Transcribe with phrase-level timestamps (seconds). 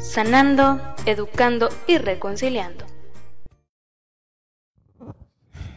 [0.00, 2.86] sanando, educando y reconciliando.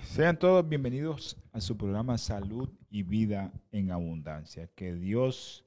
[0.03, 4.69] Sean todos bienvenidos a su programa Salud y Vida en Abundancia.
[4.75, 5.65] Que Dios,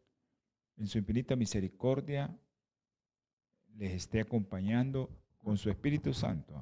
[0.79, 2.35] en su infinita misericordia,
[3.77, 6.55] les esté acompañando con su Espíritu Santo.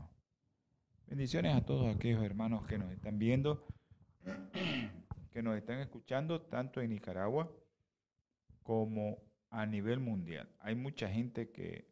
[1.07, 3.65] Bendiciones a todos aquellos hermanos que nos están viendo,
[5.31, 7.49] que nos están escuchando, tanto en Nicaragua
[8.65, 9.19] como
[9.55, 10.49] a nivel mundial.
[10.59, 11.89] Hay mucha gente que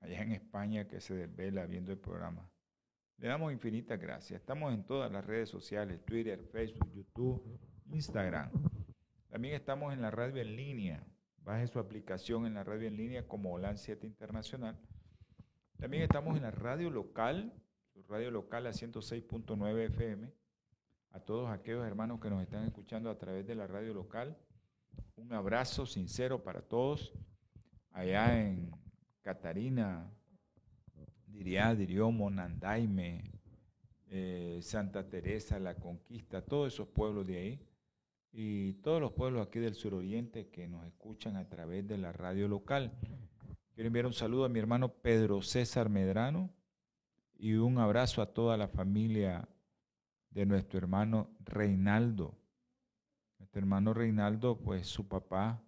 [0.00, 2.50] allá en España que se desvela viendo el programa.
[3.18, 4.40] Le damos infinitas gracias.
[4.40, 7.60] Estamos en todas las redes sociales, Twitter, Facebook, YouTube,
[7.92, 8.50] Instagram.
[9.28, 11.06] También estamos en la radio en línea.
[11.38, 14.76] Baje su aplicación en la radio en línea como OLAN 7 Internacional.
[15.78, 17.52] También estamos en la radio local,
[17.92, 20.32] su radio local a 106.9 FM.
[21.12, 24.36] A todos aquellos hermanos que nos están escuchando a través de la radio local,
[25.16, 27.12] un abrazo sincero para todos.
[27.90, 28.70] Allá en
[29.22, 30.10] Catarina,
[31.26, 33.32] diría Diriomo, Nandaime,
[34.08, 37.66] eh, Santa Teresa, La Conquista, todos esos pueblos de ahí
[38.32, 42.48] y todos los pueblos aquí del suroriente que nos escuchan a través de la radio
[42.48, 42.92] local.
[43.74, 46.50] Quiero enviar un saludo a mi hermano Pedro César Medrano
[47.38, 49.48] y un abrazo a toda la familia
[50.30, 52.41] de nuestro hermano Reinaldo.
[53.54, 55.62] Hermano Reinaldo, pues su papá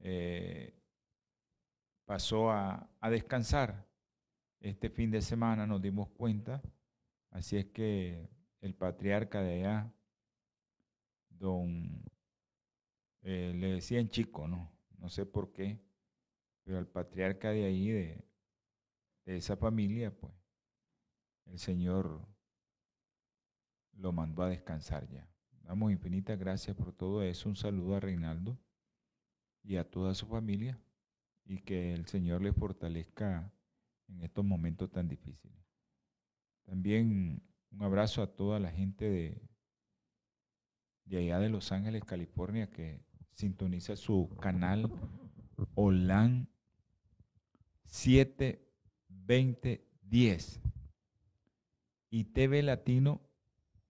[0.00, 0.74] eh,
[2.04, 3.88] pasó a, descansar
[4.58, 6.60] este fin de semana, nos dimos cuenta.
[7.30, 8.28] Así es que
[8.60, 9.92] el patriarca de allá,
[11.28, 12.04] don,
[13.22, 14.70] eh, le decían chico, ¿no?
[14.98, 15.80] No sé por qué,
[16.64, 18.24] pero el patriarca de ahí, de,
[19.24, 20.32] de esa familia, pues,
[21.46, 22.26] el Señor
[23.92, 25.31] lo mandó a descansar ya.
[25.64, 27.48] Damos infinitas gracias por todo eso.
[27.48, 28.58] Un saludo a Reinaldo
[29.62, 30.78] y a toda su familia
[31.44, 33.52] y que el Señor le fortalezca
[34.08, 35.58] en estos momentos tan difíciles.
[36.64, 39.42] También un abrazo a toda la gente de,
[41.04, 44.90] de allá de Los Ángeles, California, que sintoniza su canal
[45.74, 46.48] OLAN
[47.86, 50.60] 72010
[52.10, 53.22] y TV Latino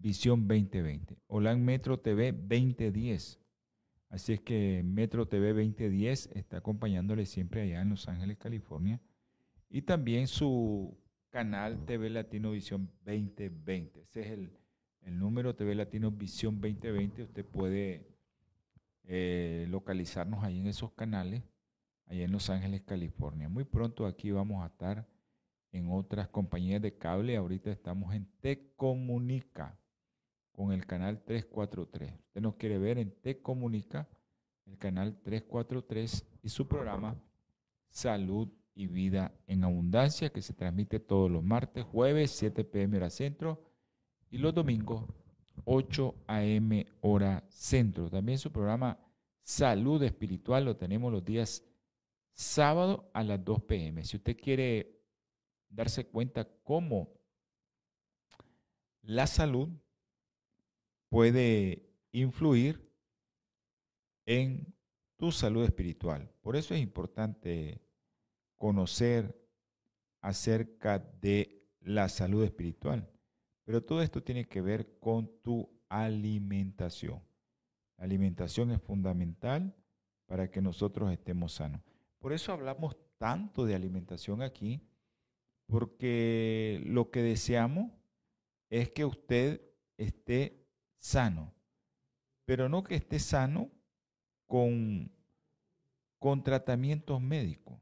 [0.02, 1.16] Visión 2020.
[1.28, 3.38] OLAN Metro TV 2010.
[4.10, 9.00] Así es que Metro TV 2010 está acompañándole siempre allá en Los Ángeles, California
[9.70, 10.98] y también su
[11.30, 14.00] canal TV Latino Visión 2020.
[14.00, 14.50] Ese es el,
[15.18, 17.22] número TV Latino Visión 2020.
[17.22, 18.04] Usted puede
[19.04, 21.44] eh, localizarnos ahí en esos canales,
[22.06, 23.48] allá en Los Ángeles, California.
[23.48, 25.08] Muy pronto aquí vamos a estar
[25.70, 27.36] en otras compañías de cable.
[27.36, 29.78] Ahorita estamos en Te Comunica
[30.52, 32.12] con el canal 343.
[32.12, 34.08] Usted nos quiere ver en Te Comunica,
[34.66, 37.16] el canal 343 y su programa
[37.90, 43.10] Salud y Vida en Abundancia, que se transmite todos los martes, jueves, 7 pm hora
[43.10, 43.62] centro,
[44.30, 45.04] y los domingos,
[45.64, 48.08] 8 am hora centro.
[48.08, 48.98] También su programa
[49.42, 51.64] Salud Espiritual lo tenemos los días
[52.32, 54.04] sábado a las 2 pm.
[54.04, 55.02] Si usted quiere
[55.68, 57.10] darse cuenta cómo
[59.02, 59.68] la salud
[61.12, 62.90] puede influir
[64.24, 64.74] en
[65.18, 66.32] tu salud espiritual.
[66.40, 67.82] Por eso es importante
[68.56, 69.38] conocer
[70.22, 73.06] acerca de la salud espiritual.
[73.64, 77.22] Pero todo esto tiene que ver con tu alimentación.
[77.98, 79.76] La alimentación es fundamental
[80.24, 81.82] para que nosotros estemos sanos.
[82.20, 84.80] Por eso hablamos tanto de alimentación aquí,
[85.66, 87.92] porque lo que deseamos
[88.70, 89.60] es que usted
[89.98, 90.61] esté
[91.02, 91.52] sano,
[92.44, 93.70] pero no que esté sano
[94.46, 95.10] con,
[96.20, 97.80] con tratamientos médicos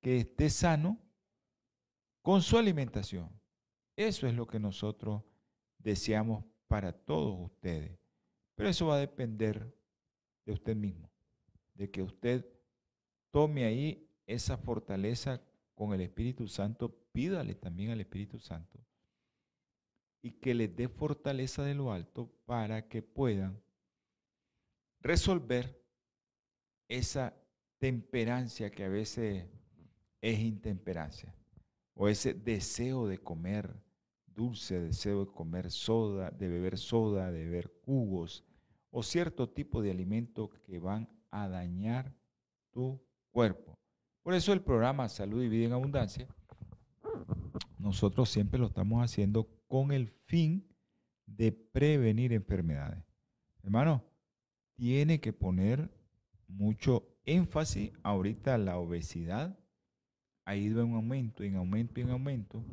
[0.00, 0.98] que esté sano
[2.22, 3.28] con su alimentación.
[3.96, 5.22] Eso es lo que nosotros
[5.78, 7.98] deseamos para todos ustedes.
[8.54, 9.76] Pero eso va a depender
[10.46, 11.10] de usted mismo,
[11.74, 12.46] de que usted
[13.32, 15.42] tome ahí esa fortaleza
[15.74, 18.78] con el Espíritu Santo, pídale también al Espíritu Santo
[20.22, 23.60] y que le dé fortaleza de lo alto para que puedan
[25.00, 25.80] resolver
[26.88, 27.34] esa
[27.78, 29.46] temperancia que a veces
[30.20, 31.34] es intemperancia,
[31.94, 33.82] o ese deseo de comer
[34.26, 38.44] dulce, deseo de comer soda, de beber soda, de beber jugos,
[38.90, 42.14] o cierto tipo de alimentos que van a dañar
[42.70, 43.00] tu
[43.30, 43.78] cuerpo.
[44.22, 46.28] Por eso el programa Salud y Vida en Abundancia,
[47.78, 50.66] nosotros siempre lo estamos haciendo con el fin
[51.26, 53.04] de prevenir enfermedades.
[53.62, 54.04] Hermano,
[54.74, 55.88] tiene que poner
[56.48, 59.56] mucho énfasis ahorita la obesidad
[60.44, 62.64] ha ido en aumento, en aumento, en aumento.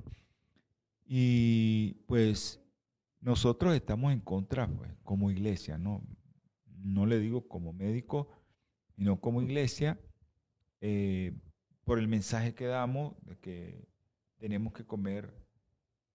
[1.05, 2.59] Y pues
[3.21, 6.01] nosotros estamos en contra, pues, como iglesia, ¿no?
[6.79, 8.27] No le digo como médico,
[8.95, 9.99] sino como iglesia,
[10.81, 11.31] eh,
[11.83, 13.88] por el mensaje que damos de que
[14.39, 15.46] tenemos que comer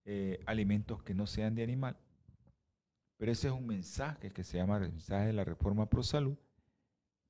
[0.04, 1.96] eh, alimentos que no sean de animal.
[3.18, 6.36] Pero ese es un mensaje que se llama el mensaje de la reforma pro salud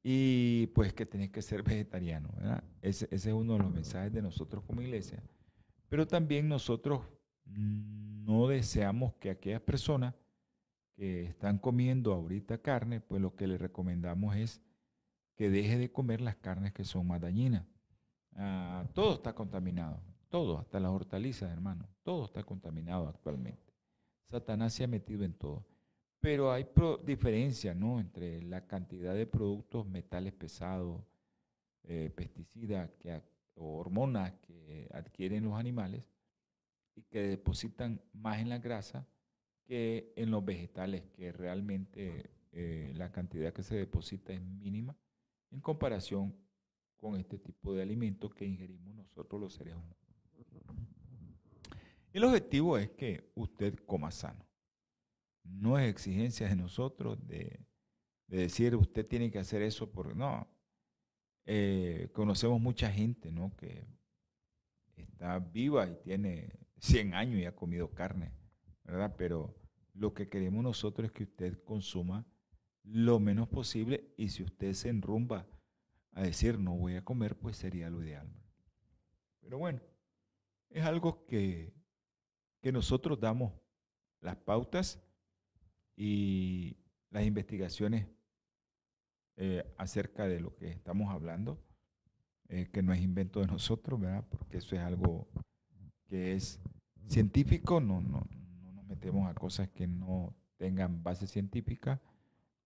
[0.03, 2.31] y pues que tenés que ser vegetariano.
[2.81, 5.23] Ese, ese, es uno de los mensajes de nosotros como iglesia.
[5.89, 7.03] Pero también nosotros
[7.45, 10.15] no deseamos que aquellas personas
[10.95, 14.63] que están comiendo ahorita carne, pues lo que le recomendamos es
[15.37, 17.67] que deje de comer las carnes que son más dañinas.
[18.35, 20.01] Ah, todo está contaminado,
[20.33, 23.75] todo, hasta las hortalizas, hermano, todo está contaminado actualmente.
[24.25, 25.63] Satanás se ha metido en todo.
[26.21, 26.67] Pero hay
[27.05, 28.01] diferencia ¿no?
[28.01, 31.03] entre la cantidad de productos metales pesados,
[31.83, 32.91] eh, pesticidas
[33.57, 36.03] o hormonas que adquieren los animales
[36.95, 39.07] y que depositan más en la grasa
[39.65, 44.97] que en los vegetales, que realmente eh, la cantidad que se deposita es mínima
[45.51, 46.35] en comparación
[46.97, 50.02] con este tipo de alimentos que ingerimos nosotros los seres humanos.
[52.13, 54.47] El objetivo es que usted coma sano.
[55.45, 57.67] No es exigencia de nosotros de,
[58.27, 60.47] decir usted tiene que hacer eso porque no.
[61.45, 63.55] Eh, conocemos mucha gente ¿no?
[63.57, 63.85] que
[64.95, 68.33] está viva y tiene 100 años y ha comido carne,
[68.85, 69.15] ¿verdad?
[69.17, 69.57] Pero
[69.95, 72.27] lo que queremos nosotros es que usted consuma
[72.85, 75.47] lo menos posible y si usted se enrumba
[76.13, 78.29] a decir no voy a comer, pues sería lo ideal.
[79.41, 79.81] Pero bueno,
[80.71, 81.73] es algo que,
[82.63, 83.53] que nosotros damos
[84.21, 85.03] las pautas
[85.97, 86.77] y
[87.11, 88.07] las investigaciones
[89.37, 91.59] eh, acerca de lo que estamos hablando,
[92.49, 94.25] eh, que no es invento de nosotros, ¿verdad?
[94.31, 95.29] Porque eso es algo
[96.07, 96.61] que es
[97.07, 98.27] científico, no, no,
[98.63, 102.01] no nos metemos a cosas que no tengan base científica.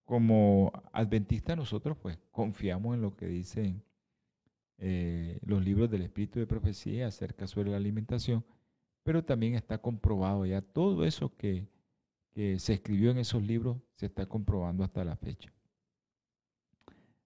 [0.04, 3.82] Como adventistas nosotros pues confiamos en lo que dicen
[4.78, 8.44] eh, los libros del Espíritu de Profecía acerca sobre la alimentación,
[9.06, 11.66] pero también está comprobado ya todo eso que
[12.36, 15.50] que se escribió en esos libros se está comprobando hasta la fecha.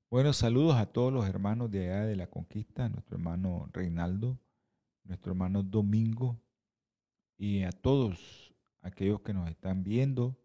[0.08, 4.38] Bueno, saludos a todos los hermanos de allá de la conquista, nuestro hermano Reinaldo,
[5.02, 6.40] nuestro hermano Domingo
[7.36, 10.38] y a todos aquellos que nos están viendo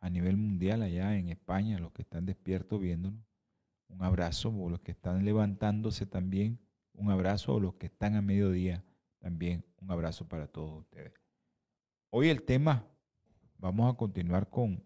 [0.00, 3.24] a nivel mundial allá en España, los que están despiertos viéndonos.
[3.88, 6.58] Un abrazo, o los que están levantándose también,
[6.92, 8.84] un abrazo, o los que están a mediodía
[9.24, 11.14] también, un abrazo para todos ustedes.
[12.10, 12.86] Hoy el tema
[13.64, 14.84] Vamos a continuar con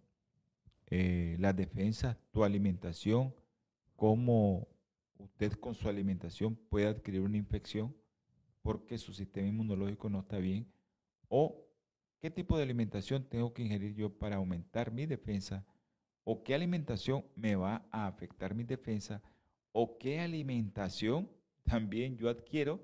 [0.87, 3.35] eh, las defensas, tu alimentación,
[3.97, 4.69] cómo
[5.17, 7.93] usted con su alimentación puede adquirir una infección
[8.63, 10.73] porque su sistema inmunológico no está bien
[11.27, 11.67] o
[12.21, 15.67] qué tipo de alimentación tengo que ingerir yo para aumentar mi defensa
[16.23, 19.21] o qué alimentación me va a afectar mi defensa
[19.73, 21.29] o qué alimentación
[21.65, 22.81] también yo adquiero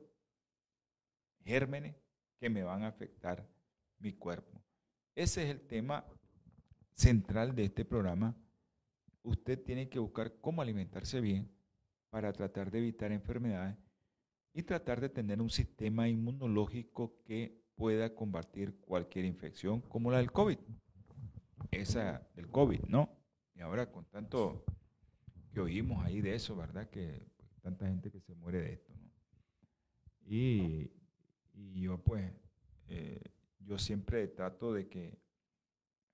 [1.45, 1.97] gérmenes
[2.41, 3.49] que me van a afectar
[3.99, 4.63] mi cuerpo.
[5.15, 6.05] Ese es el tema
[6.95, 8.37] central de este programa.
[9.23, 11.51] Usted tiene que buscar cómo alimentarse bien
[12.11, 13.77] para tratar de evitar enfermedades
[14.53, 20.31] y tratar de tener un sistema inmunológico que pueda combatir cualquier infección como la del
[20.31, 20.59] COVID.
[21.71, 23.11] Esa del COVID, ¿no?
[23.55, 24.65] Y ahora con tanto
[25.53, 26.89] que oímos ahí de eso, ¿verdad?
[26.91, 27.27] Que
[27.63, 29.11] tanta gente que se muere de esto, ¿no?
[30.27, 30.91] Y,
[31.55, 32.33] yo pues
[32.89, 33.21] eh,
[33.61, 35.19] yo siempre trato de que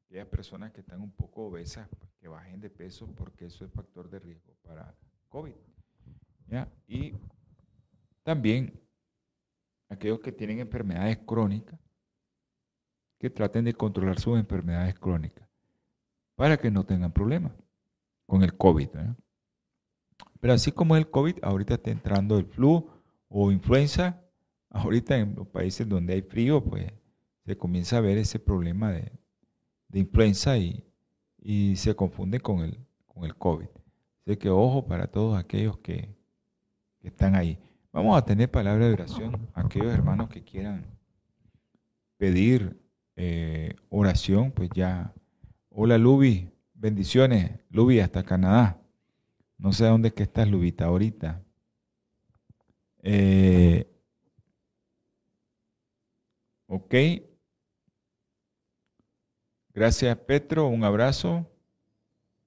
[0.05, 3.73] aquellas personas que están un poco obesas, pues, que bajen de peso porque eso es
[3.73, 4.95] factor de riesgo para
[5.29, 5.55] COVID.
[6.89, 7.15] Y
[8.25, 8.81] también
[9.89, 11.79] aquellos que tienen enfermedades crónicas,
[13.19, 15.47] que traten de controlar sus enfermedades crónicas
[16.35, 17.53] para que no tengan problemas
[18.27, 18.89] con el COVID.
[20.41, 22.89] Pero así como el COVID, ahorita está entrando el flu
[23.29, 24.25] o influenza,
[24.71, 26.87] ahorita en los países donde hay frío, pues
[27.45, 29.13] se comienza a ver ese problema de,
[29.93, 30.85] influenza y,
[31.77, 33.69] se confunde con el, con el COVID.
[34.27, 36.15] Así que ojo para todos aquellos que,
[37.01, 37.59] que están ahí.
[37.93, 39.49] Vamos a tener palabra de oración.
[39.55, 40.85] Aquellos hermanos que quieran
[42.17, 42.79] pedir
[43.17, 45.13] eh, oración, pues ya.
[45.71, 47.51] Hola Lubi, bendiciones.
[47.71, 48.81] Lubi hasta Canadá.
[49.59, 51.43] No sé dónde es que estás, Lubita, ahorita.
[53.03, 53.91] Eh,
[56.71, 56.95] ok.
[59.75, 60.69] Gracias, Petro.
[60.69, 61.51] Un abrazo.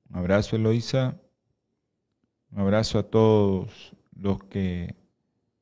[0.10, 1.20] Un abrazo, Eloisa.
[2.52, 4.96] Un abrazo a todos los que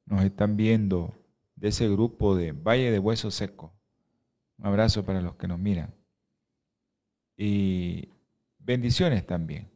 [0.05, 1.15] nos están viendo
[1.55, 3.73] de ese grupo de Valle de Hueso Seco.
[4.57, 5.95] Un abrazo para los que nos miran.
[7.35, 8.09] Y
[8.59, 9.71] bendiciones también.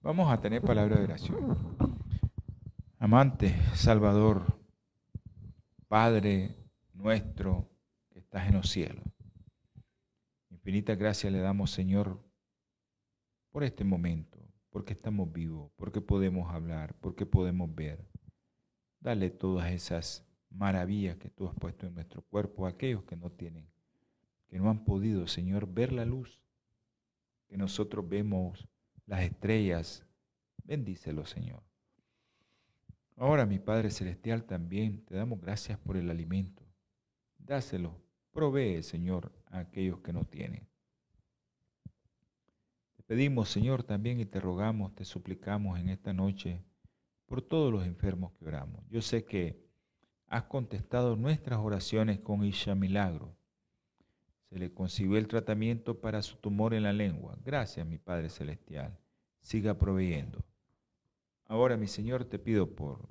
[0.00, 1.76] Vamos a tener palabra de oración.
[2.98, 4.58] Amante, Salvador,
[5.88, 6.67] Padre
[6.98, 7.70] nuestro
[8.10, 9.04] que estás en los cielos.
[10.50, 12.20] Infinita gracia le damos, Señor,
[13.50, 14.38] por este momento,
[14.70, 18.04] porque estamos vivos, porque podemos hablar, porque podemos ver.
[19.00, 23.30] Dale todas esas maravillas que tú has puesto en nuestro cuerpo a aquellos que no
[23.30, 23.70] tienen,
[24.48, 26.40] que no han podido, Señor, ver la luz,
[27.46, 28.66] que nosotros vemos
[29.06, 30.04] las estrellas.
[30.64, 31.62] Bendícelo, Señor.
[33.16, 36.67] Ahora, mi Padre Celestial, también te damos gracias por el alimento.
[37.48, 37.98] Dáselo,
[38.30, 40.68] provee, Señor, a aquellos que no tienen.
[42.94, 46.62] Te pedimos, Señor, también y te rogamos, te suplicamos en esta noche
[47.24, 48.84] por todos los enfermos que oramos.
[48.90, 49.66] Yo sé que
[50.26, 53.34] has contestado nuestras oraciones con Isha Milagro.
[54.50, 57.38] Se le consiguió el tratamiento para su tumor en la lengua.
[57.42, 58.98] Gracias, mi Padre Celestial.
[59.40, 60.44] Siga proveyendo.
[61.46, 63.08] Ahora, mi Señor, te pido por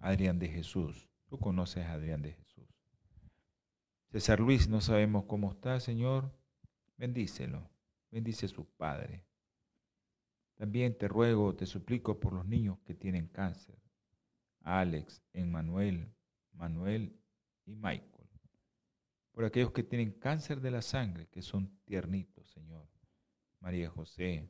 [0.00, 1.08] Adrián de Jesús.
[1.28, 2.45] Tú conoces a Adrián de Jesús.
[4.10, 6.32] César Luis, no sabemos cómo está, Señor.
[6.96, 7.68] Bendícelo.
[8.10, 9.24] Bendice a su padre.
[10.54, 13.78] También te ruego, te suplico por los niños que tienen cáncer.
[14.62, 16.12] Alex, Emmanuel,
[16.52, 17.20] Manuel
[17.66, 18.16] y Michael
[19.36, 22.88] por aquellos que tienen cáncer de la sangre, que son tiernitos, Señor.
[23.60, 24.48] María José,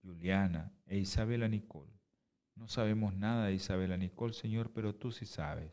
[0.00, 1.92] Juliana e Isabela Nicole.
[2.54, 5.70] No sabemos nada de Isabela Nicole, Señor, pero tú sí sabes.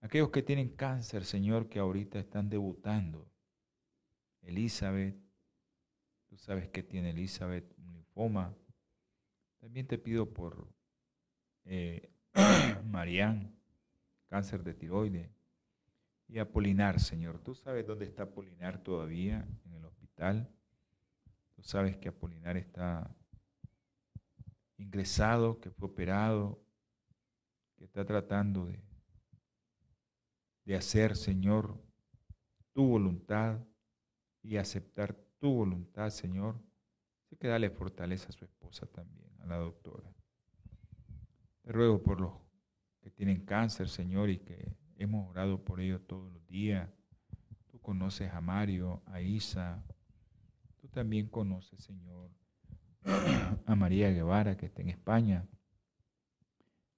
[0.00, 3.28] Aquellos que tienen cáncer, Señor, que ahorita están debutando.
[4.42, 5.16] Elizabeth,
[6.28, 8.54] tú sabes que tiene Elizabeth un linfoma.
[9.58, 10.72] También te pido por
[11.64, 12.10] eh,
[14.28, 15.30] cáncer de tiroides.
[16.28, 17.38] Y Apolinar, Señor.
[17.40, 20.48] Tú sabes dónde está Apolinar todavía, en el hospital.
[21.56, 23.16] Tú sabes que Apolinar está
[24.76, 26.62] ingresado, que fue operado,
[27.76, 28.87] que está tratando de,
[30.68, 31.82] de hacer, Señor,
[32.74, 33.58] tu voluntad
[34.42, 36.60] y aceptar tu voluntad, Señor.
[37.24, 40.12] Así que dale fortaleza a su esposa también, a la doctora.
[41.62, 42.34] Te ruego por los
[43.00, 46.90] que tienen cáncer, Señor, y que Hemos orado por ellos todos los días.
[47.68, 49.84] Tú conoces a Mario, a Isa.
[50.76, 52.32] Tú también conoces, Señor,
[53.66, 55.46] a María Guevara, que está en España.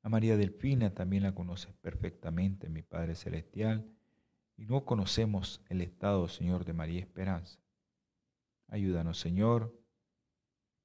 [0.02, 3.86] A María Delfina también la conoces perfectamente, mi Padre Celestial.
[4.56, 7.58] Y no conocemos el estado, Señor, de María Esperanza.
[8.68, 9.78] Ayúdanos, Señor,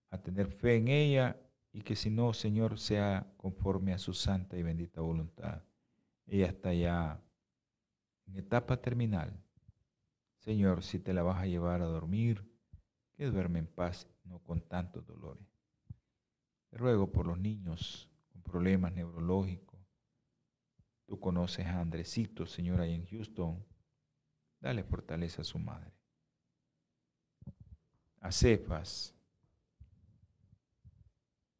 [0.09, 1.39] a tener fe en ella
[1.71, 5.61] y que si no, Señor, sea conforme a su santa y bendita voluntad.
[6.25, 7.21] Ella está ya
[8.25, 9.37] en etapa terminal.
[10.39, 12.49] Señor, si te la vas a llevar a dormir,
[13.13, 15.47] que duerme en paz, no con tantos dolores.
[16.69, 18.09] Te ruego por los niños
[18.45, 19.79] problemas neurológicos.
[21.05, 23.63] Tú conoces a Andresito, Señor, ahí en Houston.
[24.61, 25.91] Dale fortaleza a su madre.
[28.21, 29.13] A Cefas,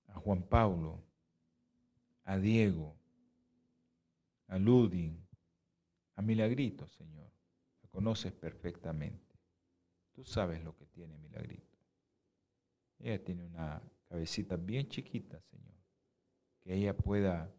[0.08, 1.04] a Juan Pablo,
[2.24, 2.96] a Diego,
[4.48, 5.28] a Ludin,
[6.16, 7.30] a Milagrito, Señor.
[7.84, 9.36] La conoces perfectamente.
[10.14, 11.78] Tú sabes lo que tiene Milagrito.
[13.00, 15.75] Ella tiene una cabecita bien chiquita, Señor.
[16.66, 17.50] Que ella pueda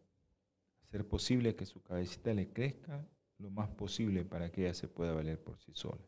[0.83, 3.03] hacer posible que su cabecita le crezca
[3.39, 6.05] lo más posible para que ella se pueda valer por sí sola.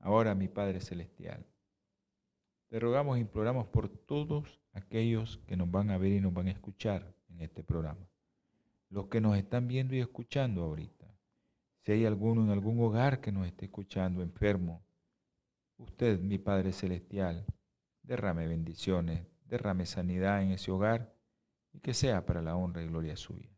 [0.00, 1.46] Ahora, mi Padre Celestial,
[2.68, 6.48] te rogamos e imploramos por todos aquellos que nos van a ver y nos van
[6.48, 8.08] a escuchar en este programa
[8.90, 11.06] los que nos están viendo y escuchando ahorita.
[11.80, 14.82] Si hay alguno en algún hogar que nos esté escuchando enfermo,
[15.76, 17.44] usted, mi Padre Celestial,
[18.02, 21.14] derrame bendiciones, derrame sanidad en ese hogar
[21.72, 23.50] y que sea para la honra y gloria suya.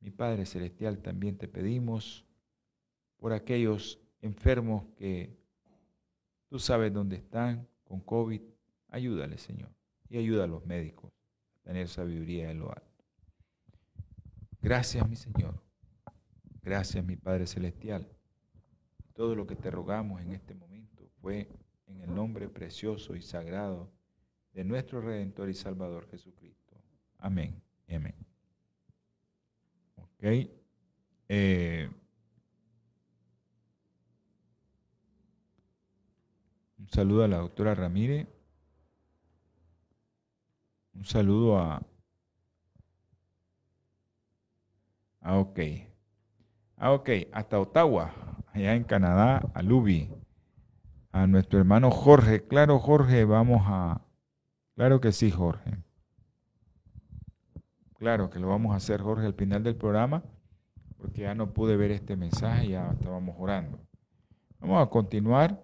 [0.00, 2.26] Mi Padre Celestial, también te pedimos
[3.18, 5.38] por aquellos enfermos que
[6.48, 8.40] tú sabes dónde están con COVID,
[8.88, 9.70] ayúdale, Señor,
[10.08, 11.12] y ayuda a los médicos
[11.62, 13.04] tener sabiduría de lo alto.
[14.62, 15.62] Gracias, mi Señor.
[16.62, 18.08] Gracias, mi Padre Celestial.
[19.14, 21.48] Todo lo que te rogamos en este momento fue
[21.86, 23.90] en el nombre precioso y sagrado
[24.52, 26.59] de nuestro Redentor y Salvador Jesucristo.
[27.20, 27.60] Amén
[27.96, 28.14] amén.
[29.96, 30.50] Ok.
[31.28, 31.88] Eh,
[36.78, 38.28] un saludo a la doctora Ramírez.
[40.94, 41.82] Un saludo a...
[45.20, 45.58] Ah, ok.
[46.76, 47.10] Ah, ok.
[47.32, 48.12] Hasta Ottawa,
[48.52, 50.10] allá en Canadá, a Luby.
[51.12, 52.46] A nuestro hermano Jorge.
[52.46, 54.02] Claro, Jorge, vamos a...
[54.74, 55.78] Claro que sí, Jorge.
[58.00, 60.24] Claro que lo vamos a hacer, Jorge, al final del programa,
[60.96, 63.78] porque ya no pude ver este mensaje, ya estábamos orando.
[64.58, 65.62] Vamos a continuar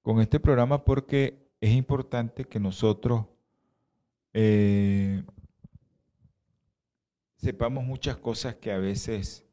[0.00, 3.26] con este programa porque es importante que nosotros
[4.32, 5.22] eh,
[7.36, 9.46] sepamos muchas cosas que a veces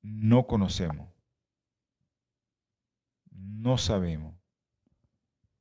[0.00, 1.06] no conocemos,
[3.30, 4.34] no sabemos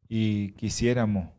[0.07, 1.35] y quisiéramos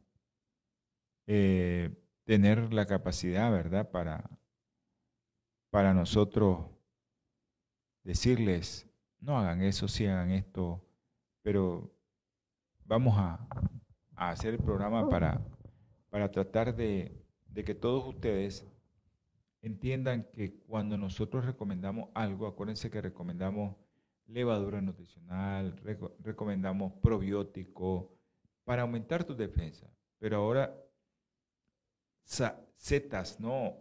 [1.26, 1.90] eh,
[2.24, 4.30] tener la capacidad, ¿verdad?, para,
[5.70, 6.66] para nosotros
[8.02, 8.88] decirles,
[9.20, 10.84] no hagan eso, sí hagan esto,
[11.42, 11.92] pero
[12.84, 13.46] vamos a,
[14.14, 15.44] hacer el programa para,
[16.08, 18.66] para tratar de, de que todos ustedes
[19.60, 23.76] entiendan que cuando nosotros recomendamos algo, acuérdense que recomendamos
[24.26, 25.76] levadura nutricional,
[26.20, 28.16] recomendamos probiótico
[28.64, 29.90] para aumentar tu defensa.
[30.18, 30.74] Pero ahora
[32.26, 33.78] setas, ¿no?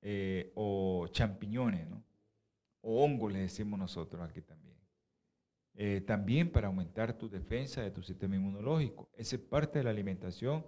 [0.00, 2.04] Eh, o, champiñones, ¿no?
[2.82, 4.76] O hongos, le decimos nosotros aquí también.
[5.76, 9.10] Eh, también para aumentar tu defensa de tu sistema inmunológico.
[9.16, 10.64] Esa es parte de la alimentación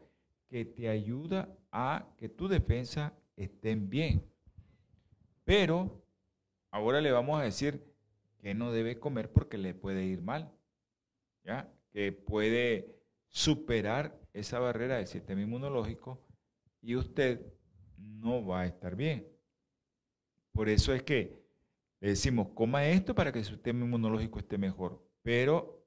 [0.48, 4.24] que te ayuda a que tu defensa estén bien.
[5.44, 6.02] Pero
[6.70, 7.84] ahora le vamos a decir
[8.38, 10.50] que no debe comer porque le puede ir mal.
[11.44, 11.72] ¿Ya?
[11.92, 12.96] Que puede
[13.28, 16.25] superar esa barrera del sistema inmunológico
[16.80, 17.40] y usted
[17.98, 19.26] no va a estar bien.
[20.52, 21.44] Por eso es que
[22.00, 25.84] le decimos, coma esto para que su sistema inmunológico esté mejor, pero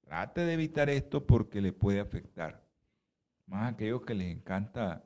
[0.00, 2.64] trate de evitar esto porque le puede afectar.
[3.46, 5.04] Más a aquellos que les encanta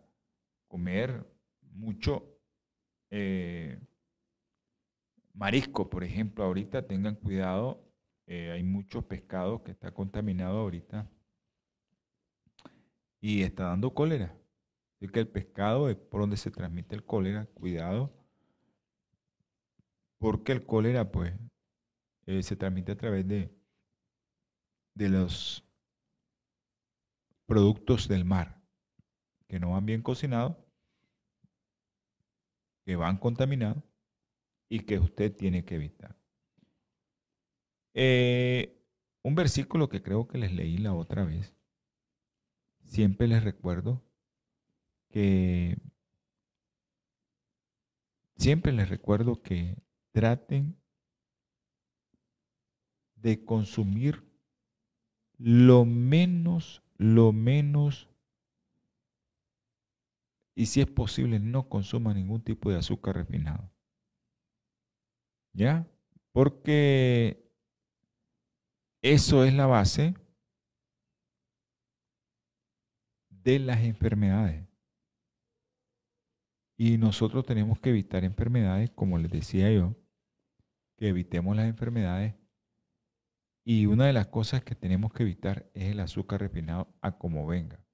[0.69, 1.27] comer
[1.73, 2.39] mucho
[3.11, 3.79] eh,
[5.35, 7.87] marisco, por ejemplo, ahorita tengan cuidado,
[8.27, 11.11] eh, hay muchos pescados que está contaminado ahorita
[13.21, 14.40] y está dando cólera
[15.09, 18.13] que el pescado es por donde se transmite el cólera, cuidado,
[20.19, 21.33] porque el cólera pues
[22.27, 23.51] eh, se transmite a través de,
[24.95, 25.65] de los
[27.47, 28.63] productos del mar,
[29.49, 30.57] que no van bien cocinados,
[32.85, 33.83] que van contaminados
[34.69, 36.17] y que usted tiene que evitar.
[37.95, 38.81] Eh,
[39.23, 41.55] un versículo que creo que les leí la otra vez,
[42.85, 44.03] siempre les recuerdo
[45.11, 45.77] que
[48.37, 49.77] siempre les recuerdo que
[50.13, 50.81] traten
[53.17, 54.25] de consumir
[55.37, 58.09] lo menos, lo menos,
[60.55, 63.71] y si es posible, no consuman ningún tipo de azúcar refinado.
[65.53, 65.87] ¿Ya?
[66.33, 67.51] Porque
[69.03, 70.15] eso es la base
[73.31, 74.70] de las enfermedades.
[76.83, 79.95] Y nosotros tenemos que evitar enfermedades, como les decía yo,
[80.97, 82.35] que evitemos las enfermedades.
[83.63, 87.47] Y una de las cosas que tenemos que evitar es el azúcar refinado a como
[87.47, 87.85] venga.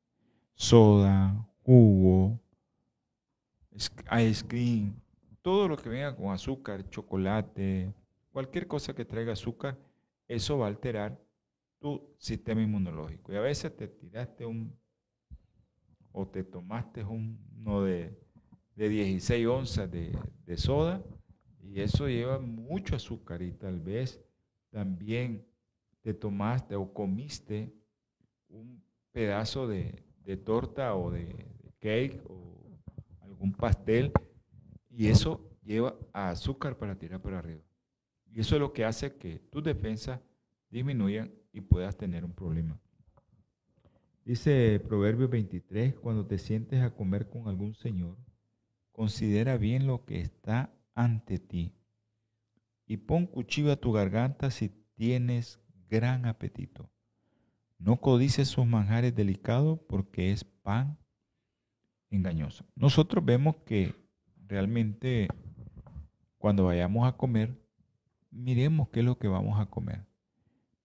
[0.55, 2.41] Soda, jugo,
[3.73, 4.95] ice cream,
[5.43, 7.93] todo lo que venga con azúcar, chocolate,
[8.31, 9.77] cualquier cosa que traiga azúcar,
[10.29, 11.21] eso va a alterar
[11.81, 13.33] tu sistema inmunológico.
[13.33, 14.79] Y a veces te tiraste un
[16.13, 18.26] o te tomaste uno de
[18.77, 20.13] de 16 onzas de,
[20.57, 21.03] soda
[21.63, 24.23] y eso lleva mucho azúcar y tal vez
[24.71, 25.45] también
[26.03, 27.73] te tomaste o comiste
[28.49, 30.03] un pedazo de,
[30.45, 31.47] torta o de,
[31.81, 32.79] cake o
[33.21, 34.13] algún pastel
[34.91, 37.63] y eso lleva azúcar para tirar para arriba.
[38.31, 40.21] Y eso es lo que hace que tus defensas
[40.71, 42.79] disminuyan y puedas tener un problema.
[44.25, 48.17] Dice Proverbio 23, cuando te sientes a comer con algún señor,
[48.97, 51.75] Considera bien lo que está ante ti
[52.87, 56.89] y pon cuchillo a tu garganta si tienes gran apetito.
[57.79, 60.97] No codices sus manjares delicados porque es pan
[62.09, 62.65] engañoso.
[62.75, 63.95] Nosotros vemos que
[64.47, 65.29] realmente
[66.39, 67.55] cuando vayamos a comer,
[68.31, 70.07] miremos qué es lo que vamos a comer.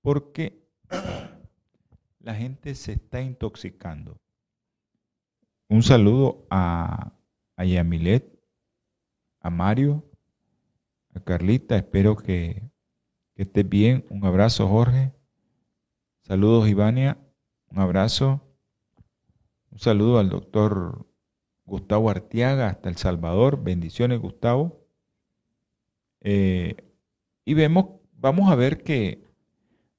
[0.01, 0.67] Porque
[2.19, 4.17] la gente se está intoxicando.
[5.69, 7.13] Un saludo a,
[7.61, 8.27] a Yamilet,
[9.39, 10.03] a Mario,
[11.13, 11.77] a Carlita.
[11.77, 12.63] Espero que,
[13.35, 14.03] que estés bien.
[14.09, 15.13] Un abrazo, Jorge.
[16.23, 17.19] Saludos, Ivania.
[17.69, 18.41] Un abrazo.
[19.69, 21.05] Un saludo al doctor
[21.65, 23.63] Gustavo Artiaga hasta El Salvador.
[23.63, 24.83] Bendiciones, Gustavo.
[26.21, 26.75] Eh,
[27.45, 29.23] y vemos, vamos a ver que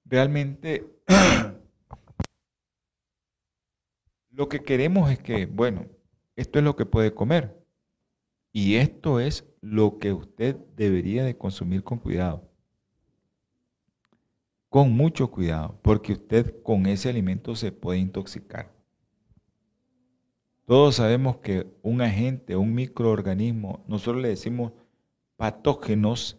[0.05, 0.85] realmente
[4.31, 5.87] lo que queremos es que, bueno,
[6.37, 7.63] esto es lo que puede comer.
[8.53, 12.49] Y esto es lo que usted debería de consumir con cuidado.
[14.69, 18.73] Con mucho cuidado, porque usted con ese alimento se puede intoxicar.
[20.67, 24.73] Todos sabemos que un agente, un microorganismo, nosotros le decimos
[25.37, 26.39] patógenos,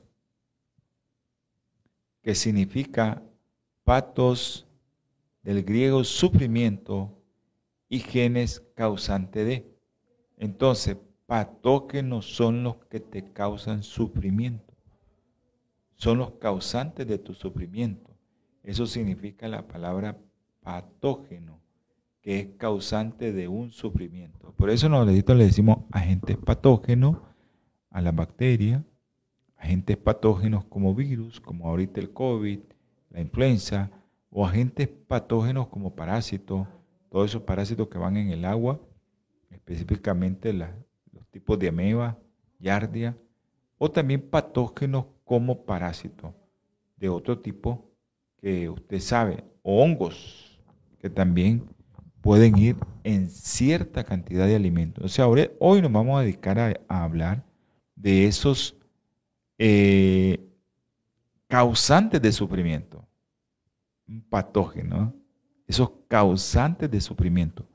[2.22, 3.22] que significa
[3.84, 4.66] patos
[5.42, 7.22] del griego sufrimiento
[7.90, 9.73] y genes causante de.
[10.44, 14.74] Entonces, patógenos son los que te causan sufrimiento.
[15.96, 18.12] Son los causantes de tu sufrimiento.
[18.62, 20.18] Eso significa la palabra
[20.60, 21.62] patógeno
[22.22, 24.54] que es causante de un sufrimiento.
[24.58, 27.20] Por eso nosotros le decimos agentes patógenos
[27.90, 28.84] a la bacteria,
[29.56, 32.60] agentes patógenos como virus, como ahorita el COVID,
[33.12, 33.92] la influenza,
[34.30, 36.68] o agentes patógenos como parásitos,
[37.10, 38.82] todos esos parásitos que van en el agua,
[39.66, 42.18] específicamente los tipos de ameba,
[42.60, 43.18] yardia,
[43.78, 46.34] o también patógenos como parásitos
[46.98, 47.90] de otro tipo
[48.38, 50.60] que usted sabe, o hongos,
[51.00, 51.64] que también
[52.22, 55.04] pueden ir en cierta cantidad de alimentos.
[55.04, 57.46] O sea, hoy nos vamos a dedicar a, hablar
[57.96, 58.78] de esos
[59.58, 60.46] eh,
[61.48, 63.06] causantes de sufrimiento,
[64.08, 65.14] un patógeno,
[65.68, 67.66] esos causantes de sufrimiento.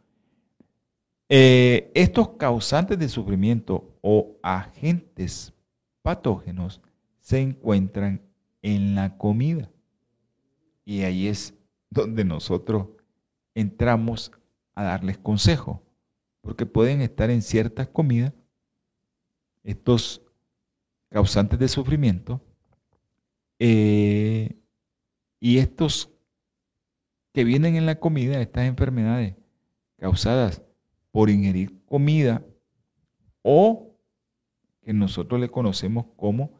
[1.28, 5.52] Eh, estos causantes de sufrimiento o agentes
[6.02, 6.80] patógenos
[7.20, 8.22] se encuentran
[8.62, 9.70] en la comida.
[10.84, 11.54] Y ahí es
[11.90, 12.86] donde nosotros
[13.54, 14.32] entramos
[14.74, 15.82] a darles consejo,
[16.40, 18.32] porque pueden estar en ciertas comidas
[19.64, 20.22] estos
[21.10, 22.40] causantes de sufrimiento
[23.58, 24.56] eh,
[25.40, 26.10] y estos
[27.34, 29.34] que vienen en la comida, estas enfermedades
[29.98, 30.62] causadas
[31.10, 32.44] por ingerir comida
[33.42, 33.96] o
[34.82, 36.52] que nosotros le conocemos como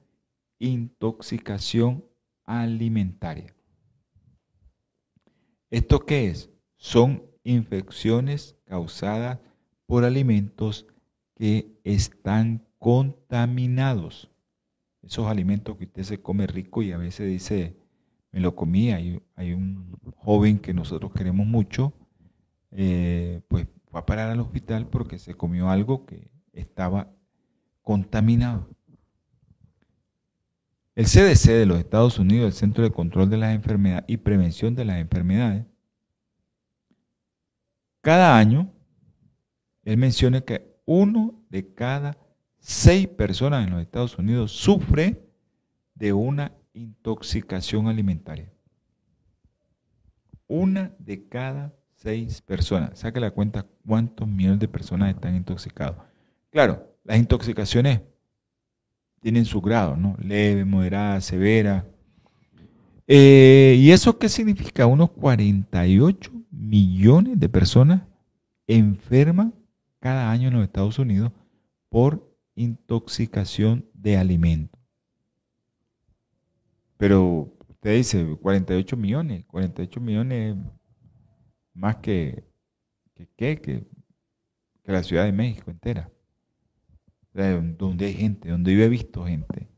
[0.58, 2.04] intoxicación
[2.44, 3.54] alimentaria.
[5.70, 6.50] ¿Esto qué es?
[6.76, 9.38] Son infecciones causadas
[9.87, 10.87] por alimentos
[11.34, 14.30] que están contaminados.
[15.02, 17.76] Esos alimentos que usted se come rico y a veces dice,
[18.32, 18.90] me lo comí.
[18.92, 21.92] Hay, un joven que nosotros queremos mucho,
[22.70, 23.66] eh, pues
[23.98, 27.12] a parar al hospital porque se comió algo que estaba
[27.82, 28.68] contaminado.
[30.94, 34.74] El CDC de los Estados Unidos, el Centro de Control de las Enfermedades y Prevención
[34.74, 35.64] de las Enfermedades,
[38.00, 38.72] cada año,
[39.84, 42.16] él menciona que uno de cada
[42.58, 45.28] seis personas en los Estados Unidos sufre
[45.94, 48.52] de una intoxicación alimentaria.
[50.46, 52.98] Una de cada seis personas.
[52.98, 55.96] Saque la cuenta cuántos millones de personas están intoxicados.
[56.51, 58.03] Claro, las intoxicaciones
[59.20, 60.14] tienen su grado, ¿no?
[60.22, 61.87] Leve, moderada, severa.
[63.07, 64.87] Eh, ¿Y eso qué significa?
[64.87, 68.03] Unos 48 millones de personas
[68.66, 69.55] enferman
[70.01, 71.33] cada año en los Estados Unidos
[71.88, 74.79] por intoxicación de alimentos.
[76.98, 80.57] Pero usted dice 48 millones, 48 millones
[81.72, 82.47] más que,
[83.37, 83.85] que, que,
[84.85, 86.11] la Ciudad de México entera.
[87.33, 89.68] Donde hay gente, donde yo he visto gente.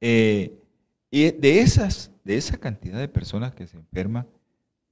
[0.00, 0.60] Eh,
[1.10, 4.26] y de esas, de esa cantidad de personas que se enferman,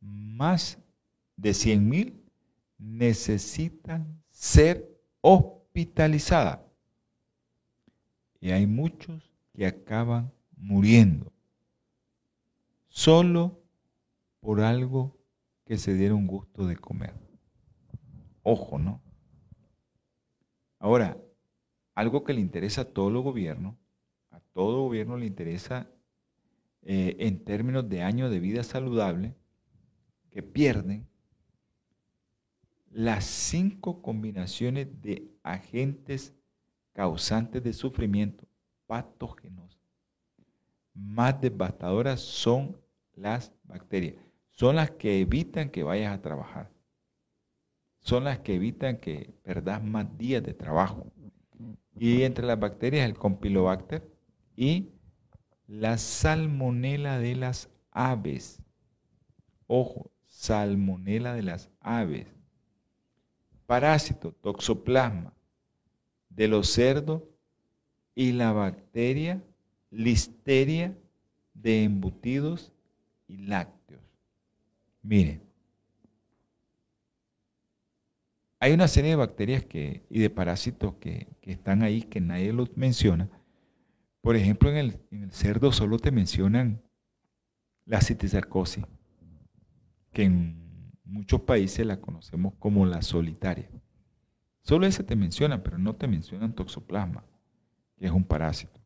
[0.01, 0.79] más
[1.37, 2.23] de 100 mil
[2.79, 4.89] necesitan ser
[5.21, 6.61] hospitalizadas.
[8.41, 11.33] Y hay muchos que acaban muriendo
[12.89, 13.59] solo
[14.41, 15.17] por algo
[15.65, 17.15] que se dieron gusto de comer.
[18.43, 19.01] Ojo, ¿no?
[20.79, 21.17] Ahora,
[21.95, 23.77] algo que le interesa a todo los gobiernos,
[24.31, 25.89] a todo gobierno le interesa
[26.83, 29.35] eh, en términos de años de vida saludable,
[30.31, 31.07] que pierden
[32.91, 36.35] las cinco combinaciones de agentes
[36.93, 38.47] causantes de sufrimiento
[38.87, 39.83] patógenos
[40.95, 42.77] más devastadoras son
[43.15, 44.32] las bacterias.
[44.53, 46.71] Son las que evitan que vayas a trabajar.
[48.01, 51.07] Son las que evitan que perdas más días de trabajo.
[51.99, 54.09] Y entre las bacterias el Compilobacter
[54.57, 54.91] y
[55.67, 58.61] la salmonela de las aves.
[59.67, 62.27] Ojo, salmonela de las aves.
[63.67, 65.33] Parásito, toxoplasma
[66.29, 67.23] de los cerdos
[68.15, 69.43] y la bacteria
[69.91, 70.97] listeria
[71.55, 72.73] de embutidos
[73.29, 74.12] y lácteos.
[75.03, 75.43] Miren,
[78.61, 82.77] hay una serie de bacterias que, y de parásitos que, están ahí que nadie los
[82.77, 83.29] menciona.
[84.21, 86.81] Por ejemplo, en el, en el cerdo solo te mencionan
[87.85, 88.85] la citisarcosis,
[90.13, 93.69] que en muchos países la conocemos como la solitaria.
[94.63, 97.25] Solo ese te menciona, pero no te mencionan toxoplasma,
[97.99, 98.81] que es un parásito.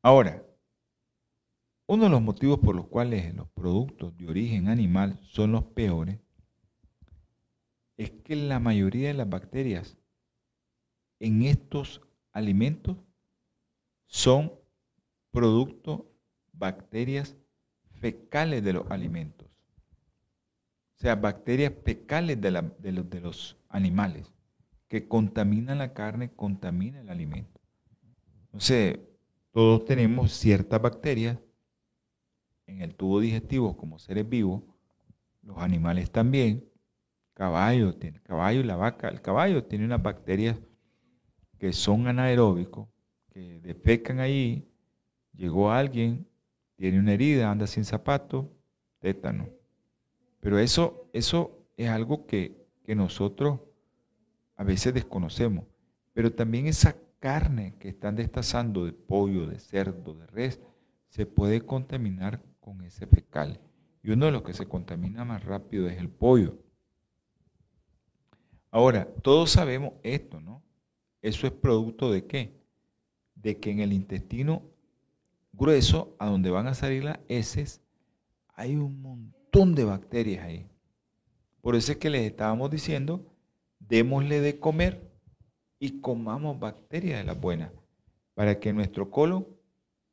[0.00, 0.42] Ahora,
[1.92, 6.18] uno de los motivos por los cuales los productos de origen animal son los peores
[7.98, 9.98] es que la mayoría de las bacterias
[11.20, 12.00] en estos
[12.32, 12.96] alimentos
[14.06, 14.54] son
[15.32, 16.04] productos,
[16.54, 17.36] bacterias
[18.00, 19.48] fecales de los alimentos.
[20.96, 24.32] O sea, bacterias fecales de, los, de los animales
[24.88, 27.60] que contaminan la carne, contaminan el alimento.
[28.44, 28.98] Entonces,
[29.50, 31.36] todos tenemos ciertas bacterias
[32.66, 34.62] en el tubo digestivo como seres vivos,
[35.42, 36.64] los animales también,
[37.34, 40.56] caballo, el caballo y la vaca, el caballo tiene unas bacterias
[41.58, 42.88] que son anaeróbicos,
[43.30, 44.68] que defecan ahí,
[45.32, 46.26] llegó alguien,
[46.76, 48.52] tiene una herida, anda sin zapato,
[48.98, 49.48] tétano.
[50.40, 53.60] Pero eso, eso es algo que, que nosotros
[54.56, 55.64] a veces desconocemos.
[56.12, 60.60] Pero también esa carne que están destazando de pollo, de cerdo, de res,
[61.08, 63.60] se puede contaminar con ese fecal.
[64.02, 66.56] Y uno de los que se contamina más rápido es el pollo.
[68.70, 70.62] Ahora, todos sabemos esto, ¿no?
[71.20, 72.56] Eso es producto de qué?
[73.34, 74.62] De que en el intestino
[75.52, 77.82] grueso, a donde van a salir las heces,
[78.54, 80.66] hay un montón de bacterias ahí.
[81.60, 83.26] Por eso es que les estábamos diciendo,
[83.78, 85.12] démosle de comer
[85.78, 87.72] y comamos bacterias de las buenas,
[88.34, 89.46] para que nuestro colon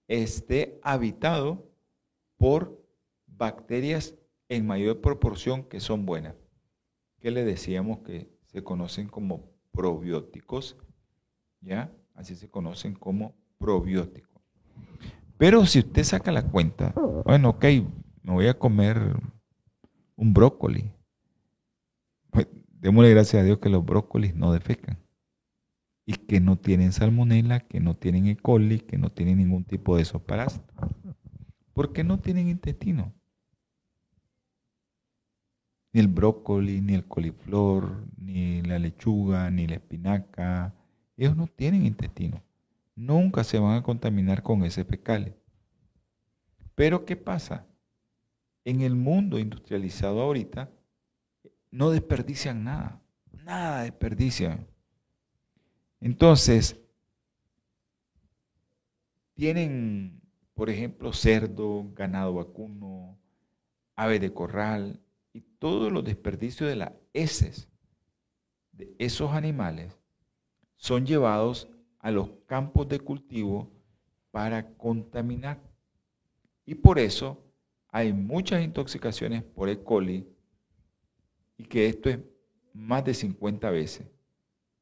[0.08, 1.69] esté habitado
[2.40, 2.84] por
[3.28, 4.16] bacterias
[4.48, 6.34] en mayor proporción que son buenas,
[7.20, 10.78] que le decíamos que se conocen como probióticos,
[11.62, 11.94] ¿ya?
[12.16, 14.42] Así se conocen como probióticos.
[15.38, 16.94] Pero si usted saca la cuenta,
[17.26, 17.66] bueno, ok,
[18.24, 18.98] me voy a comer
[20.16, 20.92] un brócoli.
[22.32, 24.98] Pues, démosle gracias a Dios que los brócolis no defecan
[26.06, 28.36] y que no tienen salmonela, que no tienen E.
[28.36, 30.76] coli, que no tienen ningún tipo de esos parásitos.
[31.80, 33.14] Porque no tienen intestino.
[35.94, 40.76] Ni el brócoli, ni el coliflor, ni la lechuga, ni la espinaca,
[41.16, 42.44] ellos no tienen intestino.
[42.98, 45.38] Nunca se van a contaminar con ese fecal.
[46.76, 47.66] Pero ¿qué pasa?
[48.66, 50.70] En el mundo industrializado ahorita
[51.72, 53.02] no desperdician nada.
[53.46, 54.68] Nada desperdician.
[56.02, 56.78] Entonces,
[59.34, 60.19] tienen,
[60.60, 63.18] por ejemplo, cerdo, ganado vacuno,
[63.96, 65.00] ave de corral
[65.32, 67.70] y todos los desperdicios de las heces
[68.74, 69.98] de esos animales
[70.76, 71.70] son llevados
[72.00, 73.72] a los campos de cultivo
[74.32, 75.62] para contaminar.
[76.66, 77.42] Y por eso
[77.88, 79.82] hay muchas intoxicaciones por E.
[79.82, 80.28] coli
[81.56, 82.20] y que esto es
[82.74, 84.06] más de 50 veces.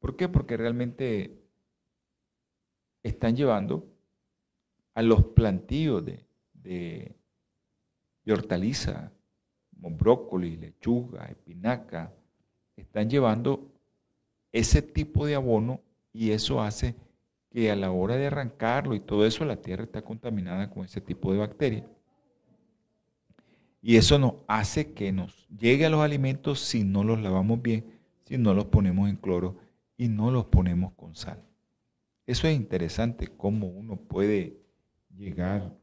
[0.00, 0.28] ¿Por qué?
[0.28, 1.40] Porque realmente
[3.04, 3.94] están llevando
[4.98, 7.14] a los plantíos de, de,
[8.32, 9.12] hortaliza,
[9.70, 12.12] como brócoli, lechuga, espinaca,
[12.74, 13.70] están llevando
[14.50, 15.80] ese tipo de abono
[16.12, 16.96] y eso hace
[17.48, 21.00] que a la hora de arrancarlo y todo eso la tierra está contaminada con ese
[21.00, 21.84] tipo de bacterias.
[23.80, 28.00] Y eso nos hace que nos llegue a los alimentos si no los lavamos bien,
[28.24, 29.58] si no los ponemos en cloro
[29.96, 31.40] y no los ponemos con sal.
[32.26, 34.66] Eso es interesante cómo uno puede
[35.18, 35.76] llegar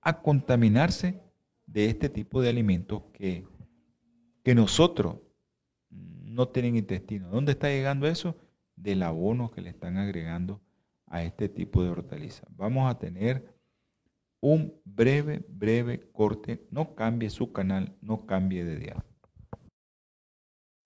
[0.00, 1.20] a contaminarse
[1.66, 3.46] de este tipo de alimentos que,
[4.42, 5.16] que nosotros
[5.90, 7.28] no tienen intestino.
[7.28, 8.36] ¿Dónde está llegando eso?
[8.76, 10.60] Del abono que le están agregando
[11.06, 12.48] a este tipo de hortalizas.
[12.56, 13.54] Vamos a tener
[14.40, 16.66] un breve, breve corte.
[16.70, 19.04] No cambie su canal, no cambie de dial.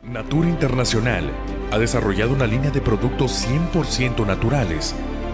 [0.03, 1.31] Natura Internacional
[1.71, 4.97] ha desarrollado una línea de productos 100% naturales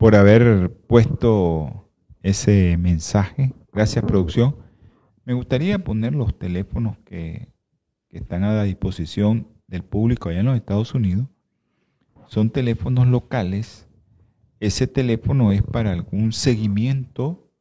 [0.00, 1.90] Por haber puesto
[2.22, 4.56] ese mensaje, gracias producción.
[5.26, 7.48] Me gustaría poner los teléfonos que,
[8.08, 11.28] están a la disposición del público allá en los Estados Unidos
[12.28, 13.88] son teléfonos locales.
[14.58, 17.52] Ese teléfono es para algún seguimiento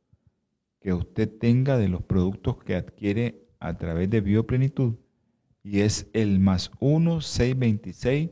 [0.80, 4.96] que usted tenga de los productos que adquiere a través de Bioplenitud
[5.62, 8.30] y es el más 1 626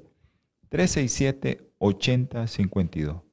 [0.69, 3.26] 367 8052.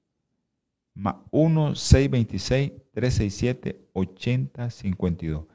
[0.95, 5.47] Más 1 626 367 8052.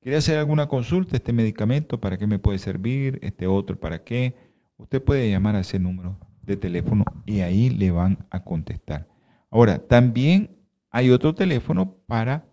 [0.00, 1.16] ¿Quiere hacer alguna consulta?
[1.16, 3.18] Este medicamento, ¿para qué me puede servir?
[3.22, 4.34] Este otro, ¿para qué?
[4.76, 9.06] Usted puede llamar a ese número de teléfono y ahí le van a contestar.
[9.50, 10.56] Ahora, también
[10.90, 12.46] hay otro teléfono para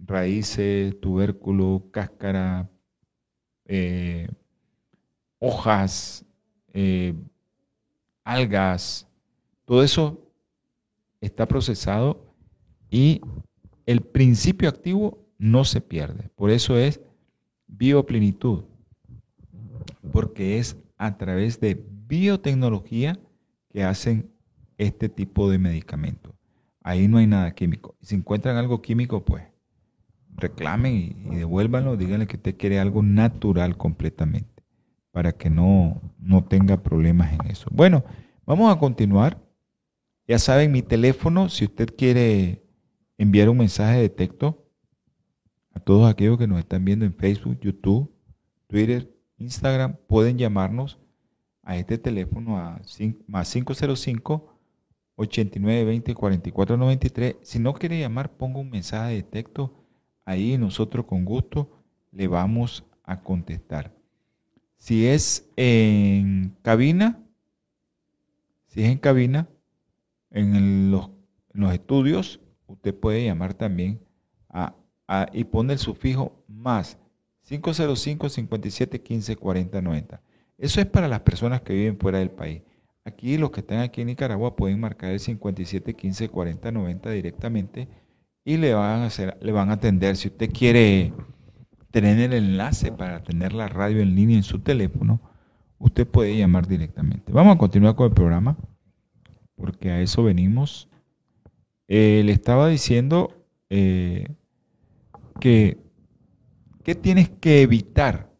[0.06, 2.70] raíces, tubérculo, cáscara,
[3.66, 4.28] eh,
[5.38, 6.24] hojas,
[6.72, 7.14] eh,
[8.24, 9.08] algas,
[9.64, 10.26] todo eso
[11.20, 12.34] está procesado
[12.90, 13.20] y
[13.86, 16.28] el principio activo no se pierde.
[16.34, 17.00] Por eso es
[17.70, 18.64] bioplenitud,
[20.12, 23.18] porque es a través de biotecnología
[23.70, 24.30] que hacen
[24.78, 26.34] este tipo de medicamentos.
[26.82, 27.96] Ahí no hay nada químico.
[28.00, 29.44] Si encuentran algo químico, pues
[30.36, 34.62] reclamen y, devuélvanlo, díganle que usted quiere algo natural completamente,
[35.12, 37.68] para que no, no tenga problemas en eso.
[37.72, 38.04] Bueno,
[38.46, 39.38] vamos a continuar.
[40.26, 42.62] Ya saben, mi teléfono, si usted quiere
[43.18, 44.59] enviar un mensaje de texto
[45.72, 48.12] a todos aquellos que nos están viendo en Facebook, YouTube,
[48.66, 50.98] Twitter, Instagram, pueden llamarnos
[51.62, 52.80] a este teléfono a
[53.26, 54.58] más 505
[55.16, 57.36] 8920 4493.
[57.42, 59.80] Si no quiere llamar, ponga un mensaje de texto
[60.24, 61.70] ahí nosotros con gusto
[62.12, 63.94] le vamos a contestar.
[64.76, 67.20] Si es en cabina,
[68.68, 69.48] si es en cabina,
[70.30, 71.10] en los,
[71.72, 74.00] estudios, usted puede llamar también
[74.48, 74.74] a,
[75.32, 76.98] y pone el sufijo más
[77.44, 80.20] 505 57 15 40 90.
[80.58, 82.62] Eso es para las personas que viven fuera del país.
[83.04, 87.88] Aquí los que están aquí en Nicaragua pueden marcar el 57 15 40 90 directamente
[88.44, 90.16] y le van a, hacer, le van a atender.
[90.16, 91.12] Si usted quiere
[91.90, 95.20] tener el enlace para tener la radio en línea en su teléfono,
[95.78, 97.32] usted puede llamar directamente.
[97.32, 98.56] Vamos a continuar con el programa,
[99.56, 100.88] porque a eso venimos.
[101.88, 104.28] Eh, le estaba diciendo eh,
[105.40, 105.78] que
[106.84, 108.30] ¿qué tienes que evitar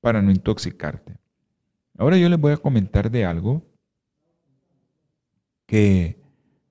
[0.00, 1.16] para no intoxicarte?
[1.98, 3.62] Ahora yo les voy a comentar de algo
[5.66, 6.20] que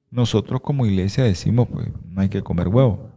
[0.09, 3.11] nosotros como iglesia decimos, pues no hay que comer huevo.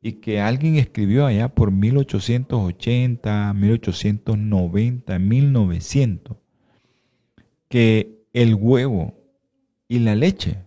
[0.00, 6.36] Y que alguien escribió allá por 1880, 1890, 1900,
[7.68, 9.18] que el huevo
[9.88, 10.64] y la leche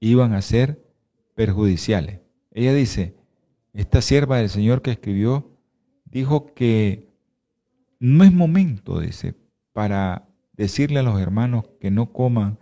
[0.00, 0.82] iban a ser
[1.34, 2.21] perjudiciales.
[2.52, 3.16] Ella dice,
[3.72, 5.58] esta sierva del Señor que escribió,
[6.04, 7.08] dijo que
[7.98, 9.34] no es momento, dice,
[9.72, 12.58] para decirle a los hermanos que no coman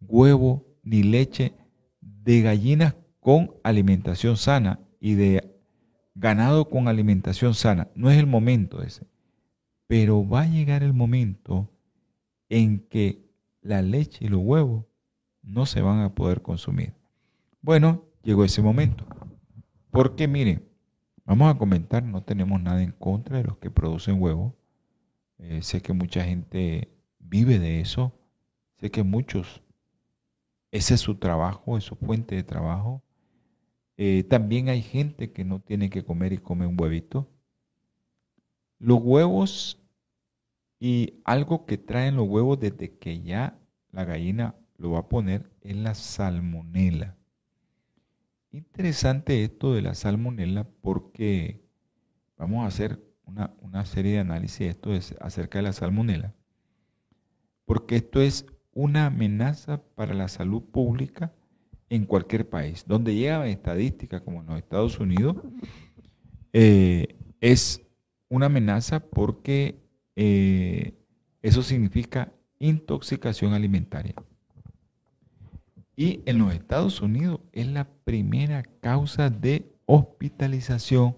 [0.00, 1.54] huevo ni leche
[2.00, 5.60] de gallinas con alimentación sana y de
[6.14, 7.88] ganado con alimentación sana.
[7.94, 9.06] No es el momento ese.
[9.86, 11.70] Pero va a llegar el momento
[12.48, 14.86] en que la leche y los huevos
[15.42, 16.94] no se van a poder consumir.
[17.60, 19.06] Bueno, llegó ese momento.
[19.90, 20.68] Porque miren,
[21.24, 24.54] vamos a comentar, no tenemos nada en contra de los que producen huevos.
[25.38, 26.88] Eh, sé que mucha gente
[27.18, 28.12] vive de eso.
[28.78, 29.62] Sé que muchos,
[30.70, 33.02] ese es su trabajo, es su fuente de trabajo.
[33.96, 37.28] Eh, también hay gente que no tiene que comer y come un huevito.
[38.78, 39.78] Los huevos
[40.78, 43.58] y algo que traen los huevos desde que ya
[43.92, 47.16] la gallina lo va a poner es la salmonela.
[48.52, 51.62] Interesante esto de la salmonela porque
[52.36, 56.34] vamos a hacer una, una serie de análisis esto es acerca de la salmonela.
[57.64, 61.32] Porque esto es una amenaza para la salud pública
[61.90, 62.84] en cualquier país.
[62.86, 65.36] Donde llega estadística, como en los Estados Unidos,
[66.52, 67.82] eh, es
[68.28, 69.80] una amenaza porque
[70.16, 70.94] eh,
[71.42, 74.14] eso significa intoxicación alimentaria.
[76.00, 81.14] Y en los Estados Unidos es la primera causa de hospitalización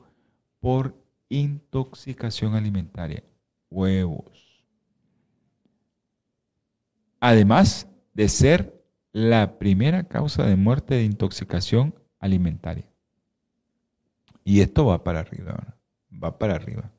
[0.58, 3.22] por intoxicación alimentaria.
[3.70, 4.64] Huevos.
[7.20, 12.90] Además de ser la primera causa de muerte de intoxicación alimentaria.
[14.42, 15.76] Y esto va para arriba,
[16.12, 16.90] va para arriba.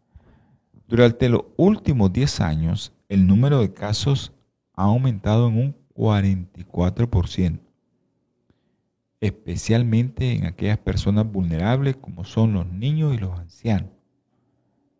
[0.88, 4.31] Durante los últimos 10 años, el número de casos
[4.71, 7.59] ha aumentado en un 44%,
[9.24, 13.89] especialmente en aquellas personas vulnerables como son los niños y los ancianos.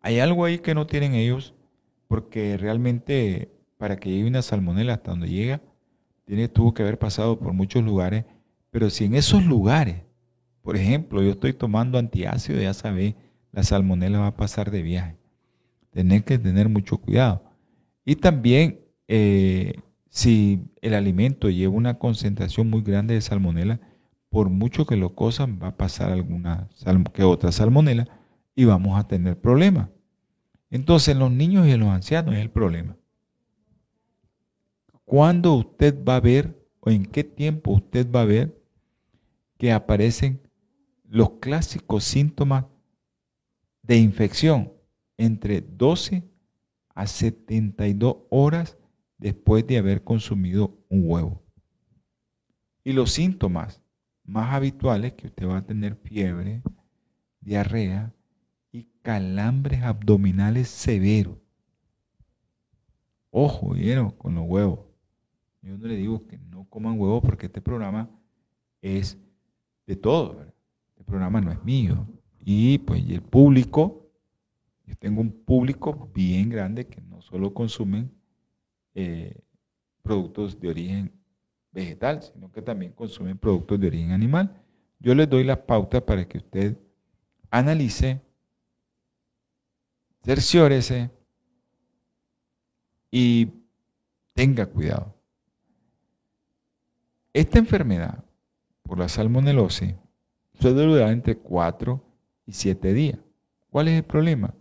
[0.00, 1.52] Hay algo ahí que no tienen ellos,
[2.08, 5.60] porque realmente para que llegue una salmonela hasta donde llega,
[6.24, 8.24] tiene, tuvo que haber pasado por muchos lugares,
[8.70, 9.96] pero si en esos lugares,
[10.62, 13.16] por ejemplo, yo estoy tomando antiácido, ya sabéis,
[13.52, 15.18] la salmonela va a pasar de viaje.
[15.90, 17.44] Tener que tener mucho cuidado.
[18.06, 19.74] Y también, eh,
[20.08, 23.80] si el alimento lleva una concentración muy grande de salmonela,
[24.34, 26.68] por mucho que lo cosan, va a pasar alguna
[27.12, 28.08] que otra salmonela
[28.56, 29.90] y vamos a tener problemas.
[30.70, 32.96] Entonces, en los niños y en los ancianos es el problema.
[35.04, 38.60] ¿Cuándo usted va a ver o en qué tiempo usted va a ver
[39.56, 40.40] que aparecen
[41.08, 42.64] los clásicos síntomas
[43.82, 44.72] de infección
[45.16, 46.24] entre 12
[46.88, 48.78] a 72 horas
[49.16, 51.40] después de haber consumido un huevo?
[52.82, 53.83] Y los síntomas
[54.24, 56.62] más habituales que usted va a tener fiebre,
[57.40, 58.12] diarrea
[58.72, 61.36] y calambres abdominales severos.
[63.30, 64.10] Ojo, ¿vieron?
[64.10, 64.80] Con los huevos.
[65.62, 68.08] Yo no le digo que no coman huevos porque este programa
[68.80, 69.18] es
[69.86, 70.42] de todo.
[70.88, 72.06] Este programa no es mío.
[72.40, 74.10] Y pues el público,
[74.86, 78.10] yo tengo un público bien grande que no solo consumen
[78.94, 79.40] eh,
[80.02, 81.12] productos de origen
[81.74, 84.62] vegetal, sino que también consumen productos de origen animal.
[85.00, 86.78] Yo les doy las pautas para que usted
[87.50, 88.22] analice,
[90.22, 91.10] cerciórese
[93.10, 93.48] y
[94.32, 95.12] tenga cuidado.
[97.32, 98.24] Esta enfermedad
[98.82, 99.94] por la salmonelosis
[100.60, 102.00] suele durar entre 4
[102.46, 103.18] y 7 días.
[103.70, 104.54] ¿Cuál es el problema?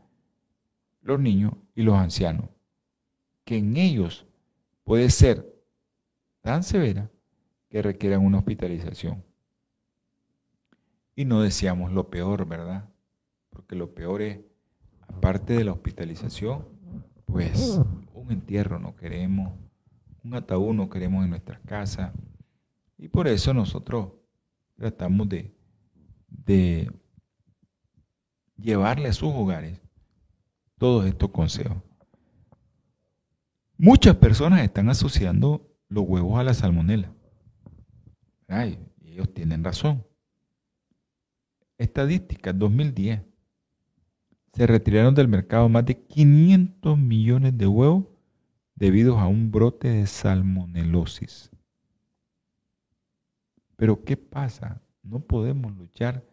[1.01, 2.49] Los niños y los ancianos,
[3.45, 4.25] que en ellos
[4.83, 5.52] puede ser
[6.43, 7.09] tan severa
[7.69, 9.23] que requieran una hospitalización.
[11.15, 12.89] Y no deseamos lo peor, ¿verdad?
[13.49, 14.39] Porque lo peor es,
[15.07, 16.67] aparte de la hospitalización,
[17.25, 17.79] pues
[18.13, 19.53] un entierro no queremos,
[20.23, 22.11] un ataúd no queremos en nuestras casas,
[22.97, 24.11] y por eso nosotros
[24.75, 25.55] tratamos de,
[26.27, 26.91] de
[28.57, 29.79] llevarle a sus hogares
[30.77, 31.77] todos estos consejos.
[33.77, 37.13] Muchas personas están asociando los huevos a la salmonela.
[38.47, 40.05] Ay, ellos tienen razón.
[41.77, 43.21] Estadísticas 2010.
[44.53, 48.05] Se retiraron del mercado más de 500 millones de huevos
[48.75, 51.51] debido a un brote de salmonelosis.
[53.75, 54.81] Pero ¿qué pasa?
[55.03, 56.23] No podemos luchar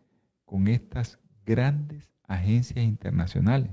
[0.45, 3.73] con estas grandes agencias internacionales.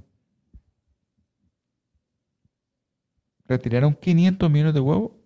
[3.46, 5.16] Retiraron 500 millones de huevos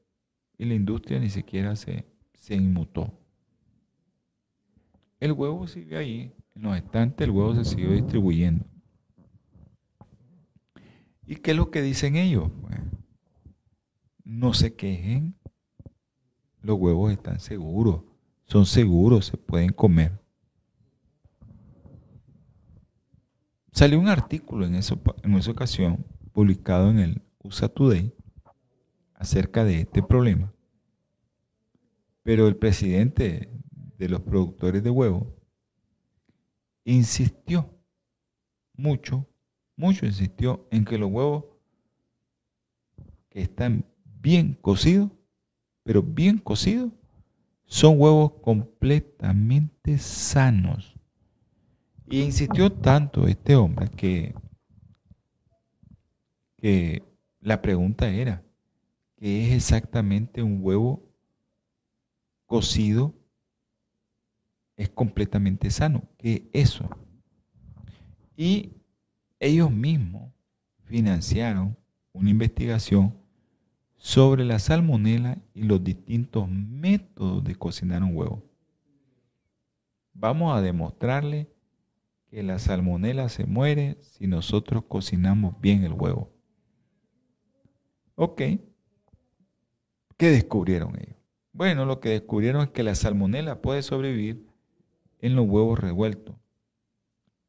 [0.62, 2.05] y la industria ni siquiera se,
[2.36, 3.12] se inmutó.
[5.20, 8.64] El huevo sigue ahí, en los estantes el huevo se siguió distribuyendo.
[11.26, 12.51] ¿Y qué es lo que dicen ellos?
[14.24, 15.36] no se quejen,
[16.62, 18.03] los huevos están seguros
[18.51, 20.20] son seguros, se pueden comer.
[23.72, 28.14] Salió un artículo en, eso, en esa ocasión, publicado en el USA Today,
[29.22, 30.51] acerca de este problema.
[32.24, 33.51] Pero el presidente
[33.99, 35.28] de los productores de huevos
[36.86, 37.69] insistió
[38.74, 39.28] mucho,
[39.76, 41.45] mucho insistió en que los huevos
[43.30, 45.11] que están bien cocidos,
[45.84, 46.91] pero bien cocidos,
[47.65, 50.95] son huevos completamente sanos.
[52.07, 54.34] Y insistió tanto este hombre que,
[56.57, 57.03] que
[57.39, 58.43] la pregunta era,
[59.22, 61.07] ¿qué es exactamente un huevo
[62.47, 63.13] cocido?
[64.76, 66.09] Es completamente sano.
[66.17, 66.89] ¿Qué es eso?
[68.36, 68.72] Y
[69.39, 70.34] ellos mismos
[70.86, 71.78] financiaron
[72.13, 73.15] una investigación
[73.95, 78.43] sobre la salmonela y los distintos métodos de cocinar un huevo.
[80.13, 81.47] Vamos a demostrarle
[82.26, 86.34] que la salmonela se muere si nosotros cocinamos bien el huevo.
[88.15, 88.41] Ok.
[90.22, 91.17] ¿Qué descubrieron ellos?
[91.51, 94.45] Bueno, lo que descubrieron es que la salmonela puede sobrevivir
[95.17, 96.36] en los huevos revueltos,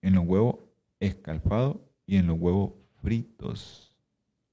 [0.01, 0.57] en los huevos
[0.99, 3.95] escalfados y en los huevos fritos.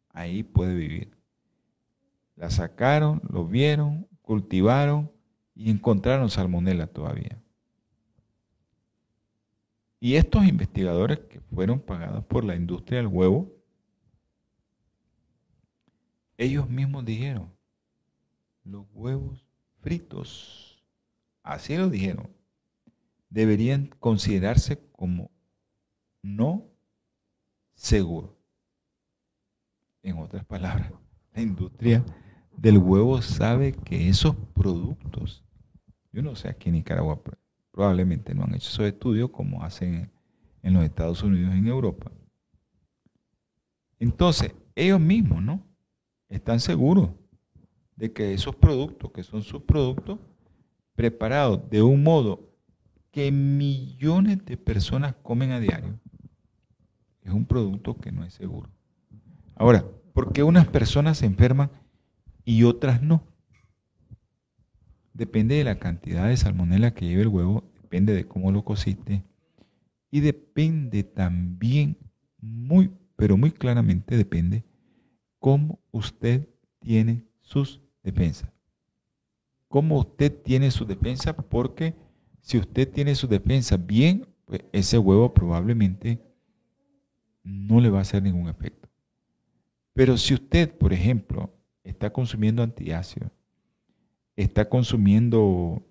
[0.09, 1.15] Ahí puede vivir.
[2.35, 5.09] La sacaron, lo vieron, cultivaron
[5.55, 7.41] y encontraron salmonela todavía.
[10.01, 13.49] Y estos investigadores que fueron pagados por la industria del huevo,
[16.37, 17.57] ellos mismos dijeron,
[18.63, 19.45] los huevos
[19.81, 20.83] fritos,
[21.43, 22.29] así lo dijeron,
[23.29, 25.31] deberían considerarse como
[26.21, 26.65] no
[27.73, 28.31] seguros.
[30.01, 30.91] En otras palabras,
[31.33, 32.03] la industria
[32.55, 35.43] del huevo sabe que esos productos,
[36.11, 37.21] yo no sé aquí en Nicaragua,
[37.71, 40.11] probablemente no han hecho esos estudios como hacen
[40.61, 42.11] en los Estados Unidos y en Europa.
[43.99, 45.61] Entonces, ellos mismos, ¿no?
[46.29, 47.09] Están seguros
[47.99, 50.17] de que esos productos, que son sus productos,
[50.95, 52.49] preparados de un modo
[53.11, 55.99] que millones de personas comen a diario,
[57.21, 58.69] es un producto que no es seguro.
[59.55, 61.71] Ahora, ¿por qué unas personas se enferman
[62.45, 63.21] y otras no?
[65.13, 69.25] Depende de la cantidad de salmonela que lleve el huevo, depende de cómo lo cociste
[70.09, 71.97] y depende también
[72.39, 74.63] muy, pero muy claramente depende
[75.39, 76.47] cómo usted
[76.79, 78.49] tiene sus defensas.
[79.67, 81.95] Cómo usted tiene su defensa, porque
[82.41, 86.19] si usted tiene su defensa bien, pues ese huevo probablemente
[87.43, 88.89] no le va a hacer ningún efecto.
[89.93, 93.31] Pero si usted, por ejemplo, está consumiendo antiácidos,
[94.35, 95.83] está consumiendo,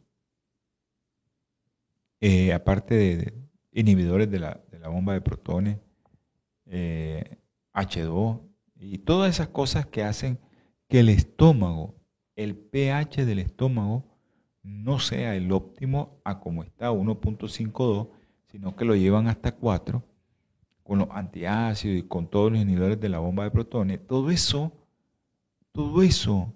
[2.21, 3.35] eh, aparte de,
[3.73, 5.79] inhibidores de la, bomba de protones,
[6.67, 8.49] H2 eh,
[8.81, 10.39] y todas esas cosas que hacen
[10.89, 11.95] que el estómago,
[12.39, 14.05] el pH del estómago,
[14.63, 18.11] no sea el óptimo a como está 1.52,
[18.47, 20.05] sino que lo llevan hasta 4,
[20.85, 24.07] con los antiácidos y con todos los inhibidores de la bomba de protones.
[24.07, 24.73] Todo eso,
[25.73, 26.55] todo eso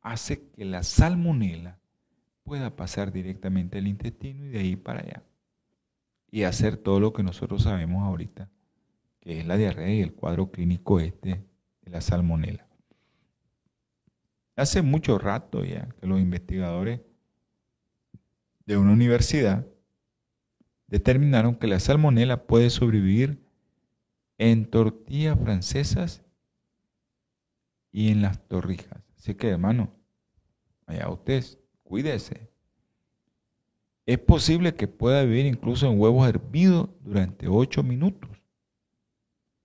[0.00, 1.80] hace que la salmonela
[2.44, 5.24] pueda pasar directamente al intestino y de ahí para allá.
[6.30, 8.48] Y hacer todo lo que nosotros sabemos ahorita,
[9.18, 11.44] que es la diarrea y el cuadro clínico este
[11.82, 12.69] de la salmonela.
[14.56, 17.00] Hace mucho rato ya que los investigadores
[18.66, 19.66] de una universidad
[20.86, 23.38] determinaron que la salmonela puede sobrevivir
[24.38, 26.22] en tortillas francesas
[27.92, 29.00] y en las torrijas.
[29.16, 29.92] Así que, hermano,
[30.86, 31.44] allá usted,
[31.84, 32.48] cuídese.
[34.06, 38.30] Es posible que pueda vivir incluso en huevos hervidos durante 8 minutos.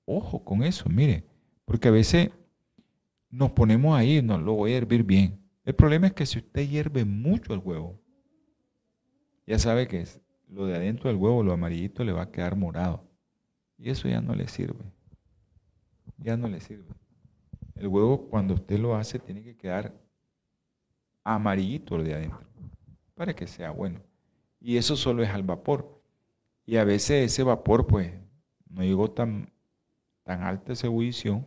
[0.05, 1.23] Ojo con eso, mire,
[1.65, 2.29] porque a veces
[3.35, 5.41] nos ponemos ahí, no lo voy a hervir bien.
[5.65, 7.99] El problema es que si usted hierve mucho el huevo,
[9.45, 10.07] ya sabe que
[10.47, 13.03] lo de adentro del huevo, lo amarillito, le va a quedar morado.
[13.77, 14.85] Y eso ya no le sirve.
[16.17, 16.87] Ya no le sirve.
[17.75, 19.93] El huevo cuando usted lo hace tiene que quedar
[21.23, 22.47] amarillito lo de adentro
[23.15, 23.99] para que sea bueno.
[24.61, 26.01] Y eso solo es al vapor.
[26.65, 28.13] Y a veces ese vapor pues
[28.69, 29.51] no llegó tan,
[30.23, 31.45] tan alta esa ebullición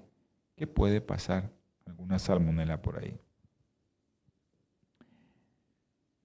[0.54, 1.57] que puede pasar
[1.88, 3.18] alguna salmonela por ahí.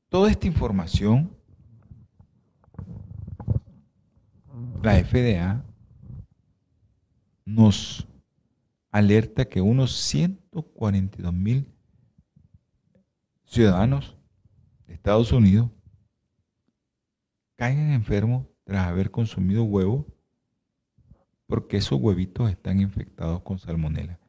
[0.09, 1.35] Toda esta información,
[4.83, 5.65] la FDA
[7.45, 8.07] nos
[8.91, 11.73] alerta que unos 142 mil
[13.45, 14.15] ciudadanos
[14.85, 15.69] de Estados Unidos
[17.55, 20.05] caigan enfermos tras haber consumido huevo
[21.47, 24.19] porque esos huevitos están infectados con salmonela.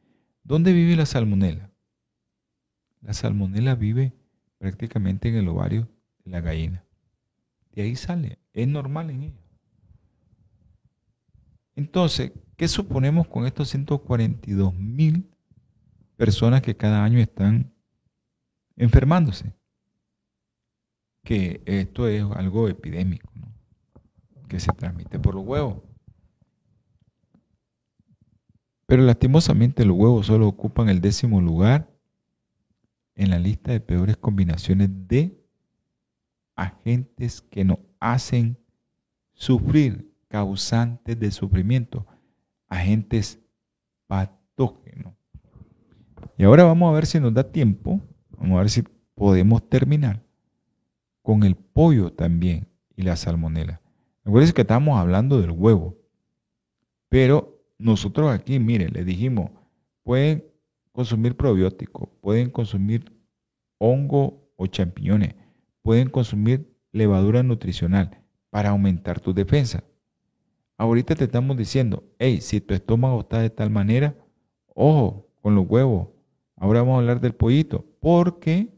[0.45, 1.71] ¿Dónde vive la salmonela?
[3.01, 4.13] La salmonela vive
[4.59, 5.89] prácticamente en el ovario
[6.23, 6.85] de la gallina.
[7.71, 9.41] De ahí sale, es normal en ella.
[11.75, 15.31] Entonces, ¿qué suponemos con estos 142 mil
[16.15, 17.73] personas que cada año están
[18.75, 19.51] enfermándose?
[21.23, 23.51] Que esto es algo epidémico, ¿no?
[24.47, 25.81] que se transmite por los huevos.
[28.85, 31.89] Pero lastimosamente los huevos solo ocupan el décimo lugar
[33.15, 35.41] en la lista de peores combinaciones de
[36.55, 38.57] agentes que nos hacen
[39.33, 42.05] sufrir, causantes de sufrimiento,
[42.67, 43.39] agentes
[44.07, 45.13] patógenos.
[46.37, 48.01] Y ahora vamos a ver si nos da tiempo,
[48.37, 48.83] vamos a ver si
[49.15, 50.21] podemos terminar
[51.21, 53.81] con el pollo también y la salmonela.
[54.23, 55.97] Acuérdense que estamos hablando del huevo,
[57.09, 59.51] pero nosotros aquí, miren, le dijimos,
[60.03, 60.45] pueden
[60.91, 63.11] consumir probióticos, pueden consumir
[63.77, 65.35] hongo o champiñones,
[65.81, 69.83] pueden consumir levadura nutricional para aumentar tu defensa.
[70.77, 74.15] Ahorita te estamos diciendo, hey, si tu estómago está de tal manera,
[74.73, 76.09] ojo con los huevos.
[76.55, 78.73] Ahora vamos a hablar del pollito, porque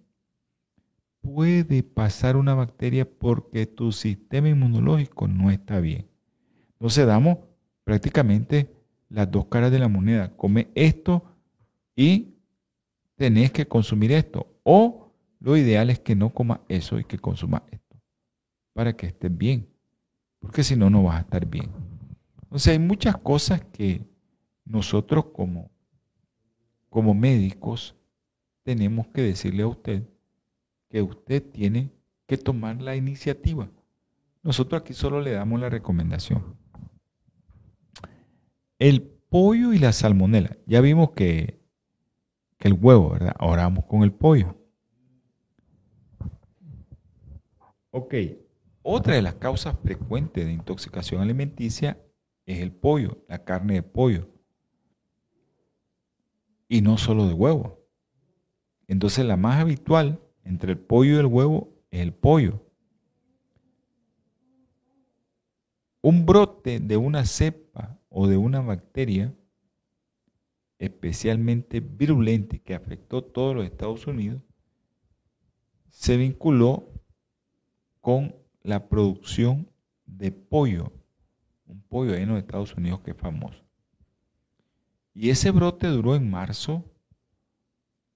[1.22, 6.08] puede pasar una bacteria porque tu sistema inmunológico no está bien.
[6.74, 7.39] Entonces damos
[7.84, 8.76] prácticamente
[9.10, 10.36] las dos caras de la moneda.
[10.36, 11.24] Come esto
[11.95, 12.36] y
[13.16, 14.47] tenés que consumir esto.
[14.64, 17.95] O lo ideal es que no coma eso y que consuma esto.
[18.74, 19.68] Para que estés bien.
[20.39, 21.72] Porque si no, no vas a estar bien.
[22.43, 24.05] Entonces hay muchas cosas que
[24.66, 25.70] nosotros como,
[26.89, 27.95] como médicos
[28.64, 30.03] tenemos que decirle a usted
[30.89, 31.91] que usted tiene
[32.26, 33.70] que tomar la iniciativa.
[34.43, 36.55] Nosotros aquí solo le damos la recomendación.
[38.80, 40.57] El pollo y la salmonela.
[40.65, 41.59] Ya vimos que,
[42.57, 43.36] que el huevo, ¿verdad?
[43.39, 44.55] Ahora vamos con el pollo.
[47.91, 48.13] Ok.
[48.84, 52.01] Otra de las causas frecuentes de intoxicación alimenticia
[52.45, 54.30] es el pollo, la carne de pollo.
[56.69, 57.86] Y no solo de huevo.
[58.88, 62.63] Entonces la más habitual entre el pollo y el huevo es el pollo.
[66.01, 67.66] Un brote de una cepa
[68.20, 69.32] o de una bacteria
[70.80, 74.41] especialmente virulente que afectó todos los Estados Unidos
[75.91, 76.91] se vinculó
[78.01, 79.70] con la producción
[80.07, 80.91] de pollo,
[81.68, 83.63] un pollo en los Estados Unidos que es famoso.
[85.13, 86.84] Y ese brote duró en marzo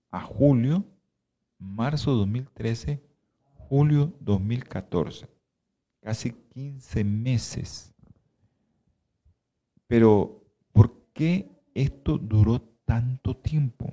[0.10, 0.84] a julio,
[1.60, 3.04] marzo 2013,
[3.70, 5.28] julio 2014,
[6.02, 7.93] casi 15 meses.
[9.92, 13.92] Pero, ¿por qué esto duró tanto tiempo?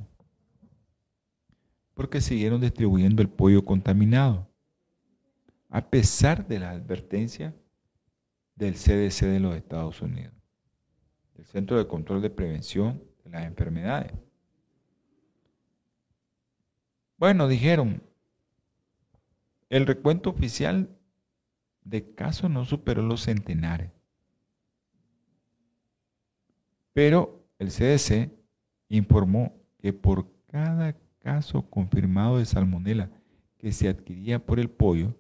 [1.93, 4.49] Porque siguieron distribuyendo el pollo contaminado
[5.69, 7.53] a pesar de la advertencia
[8.55, 10.33] del CDC de los Estados Unidos,
[11.35, 14.13] del Centro de Control de Prevención de las Enfermedades.
[17.17, 18.05] Bueno, dijeron,
[19.69, 20.97] el recuento oficial
[21.83, 23.98] de casos no superó los centenares,
[26.99, 28.29] pero el CDC
[28.89, 33.09] informó que por cada caso confirmado de salmonela
[33.57, 35.15] que se adquiría por el pollo,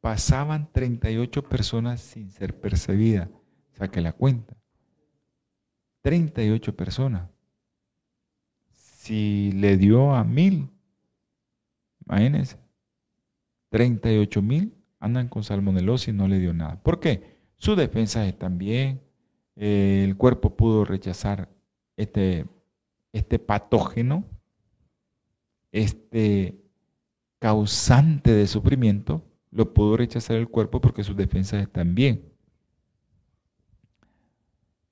[0.00, 3.28] pasaban 38 personas sin ser percibidas.
[3.72, 4.56] Saque la cuenta.
[6.00, 7.28] 38 personas.
[8.70, 10.70] Si le dio a mil,
[12.06, 12.56] imagínense,
[13.68, 16.82] 38 mil andan con salmonelosis y no le dio nada.
[16.82, 17.36] ¿Por qué?
[17.58, 19.02] Sus defensas están bien,
[19.58, 21.48] el cuerpo pudo rechazar
[21.96, 22.46] este,
[23.12, 24.24] este patógeno,
[25.72, 26.62] este
[27.40, 32.32] causante de sufrimiento, lo pudo rechazar el cuerpo porque sus defensas están bien.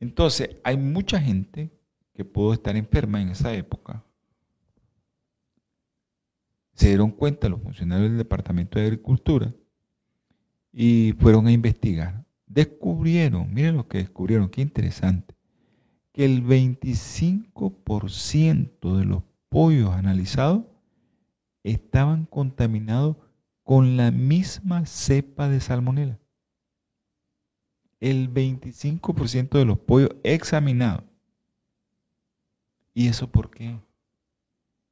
[0.01, 1.71] Entonces, hay mucha gente
[2.13, 4.05] que pudo estar enferma en esa época.
[6.75, 9.55] Se dieron cuenta los funcionarios del Departamento de Agricultura
[10.73, 12.26] y fueron a investigar.
[12.47, 15.35] Descubrieron, miren lo que descubrieron, qué interesante,
[16.13, 20.65] que el 25% de los pollos analizados
[21.65, 23.17] estaban contaminados
[23.65, 26.21] con la misma cepa de salmonela.
[27.99, 31.03] El 25% de los pollos examinados.
[32.95, 33.81] ¿Y eso por qué?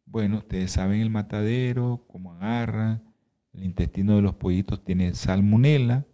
[0.05, 3.05] Bueno, ustedes saben el matadero, cómo agarran,
[3.53, 6.05] el intestino de los pollitos tiene salmonela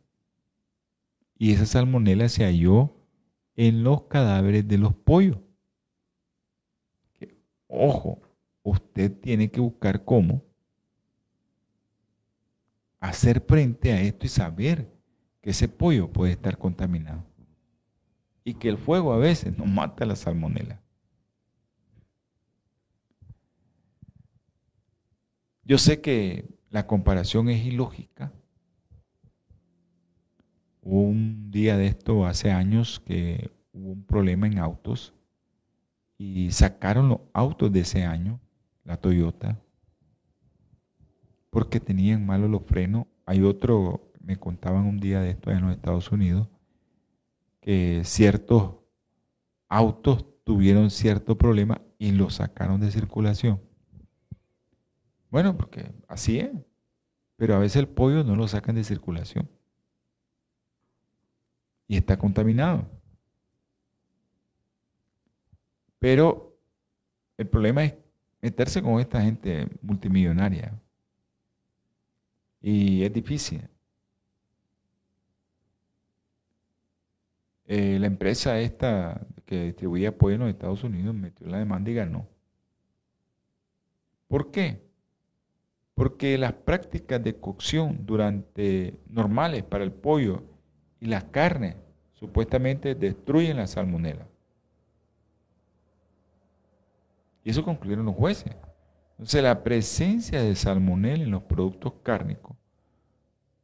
[1.40, 2.94] y esa salmonela se halló
[3.56, 5.38] en los cadáveres de los pollos.
[7.66, 8.20] Ojo,
[8.62, 10.44] usted tiene que buscar cómo
[12.98, 14.92] hacer frente a esto y saber
[15.40, 17.24] que ese pollo puede estar contaminado.
[18.44, 20.82] Y que el fuego a veces no mata la salmonela.
[25.64, 28.30] Yo sé que la comparación es ilógica.
[30.82, 35.14] Un día de esto hace años que hubo un problema en autos
[36.16, 38.40] y sacaron los autos de ese año,
[38.84, 39.60] la Toyota,
[41.50, 43.06] porque tenían malos los frenos.
[43.26, 46.48] Hay otro, me contaban un día de esto en los Estados Unidos,
[47.60, 48.74] que ciertos
[49.68, 53.60] autos tuvieron cierto problema y los sacaron de circulación.
[55.30, 56.50] Bueno, porque así es.
[57.36, 59.48] Pero a veces el pollo no lo sacan de circulación.
[61.90, 62.86] Y está contaminado.
[65.98, 66.56] Pero
[67.36, 67.94] el problema es
[68.40, 70.72] meterse con esta gente multimillonaria.
[72.62, 73.68] Y es difícil.
[77.66, 81.94] Eh, la empresa esta que distribuía pollo en los Estados Unidos metió la demanda y
[81.94, 82.28] ganó.
[84.28, 84.80] ¿Por qué?
[85.94, 90.49] Porque las prácticas de cocción durante normales para el pollo
[91.00, 91.76] y las carnes
[92.12, 94.26] supuestamente destruyen la salmonela.
[97.42, 98.54] Y eso concluyeron los jueces.
[99.12, 102.56] Entonces la presencia de salmonela en los productos cárnicos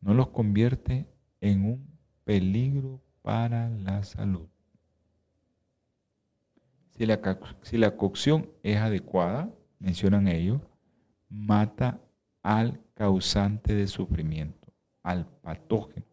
[0.00, 1.06] no los convierte
[1.40, 1.86] en un
[2.24, 4.48] peligro para la salud.
[6.96, 7.20] Si la,
[7.62, 10.62] si la cocción es adecuada, mencionan ellos,
[11.28, 12.00] mata
[12.42, 14.72] al causante de sufrimiento,
[15.02, 16.06] al patógeno.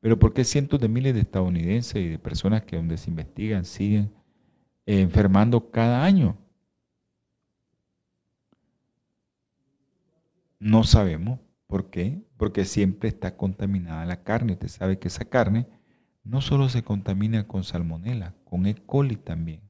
[0.00, 3.64] Pero ¿por qué cientos de miles de estadounidenses y de personas que donde se investigan
[3.64, 4.12] siguen
[4.86, 6.38] enfermando cada año?
[10.60, 14.54] No sabemos por qué, porque siempre está contaminada la carne.
[14.54, 15.66] Usted sabe que esa carne
[16.24, 18.74] no solo se contamina con salmonela, con E.
[18.74, 19.62] coli también.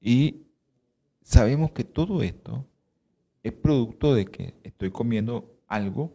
[0.00, 0.46] Y
[1.22, 2.66] sabemos que todo esto
[3.42, 6.14] es producto de que estoy comiendo algo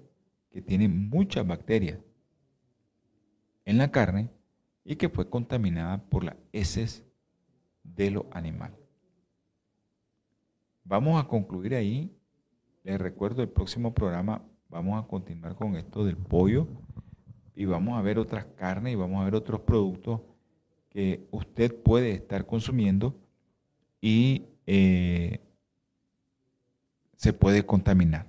[0.54, 2.00] que tiene muchas bacterias
[3.66, 4.30] en la carne
[4.86, 7.04] y que fue contaminada por las heces
[7.84, 8.72] de lo animal.
[10.84, 12.16] Vamos a concluir ahí.
[12.84, 16.68] Les recuerdo el próximo programa vamos a continuar con esto del pollo
[17.56, 20.22] y vamos a ver otras carnes y vamos a ver otros productos
[20.90, 23.16] que usted puede estar consumiendo
[24.02, 25.40] y eh,
[27.16, 28.28] se puede contaminar.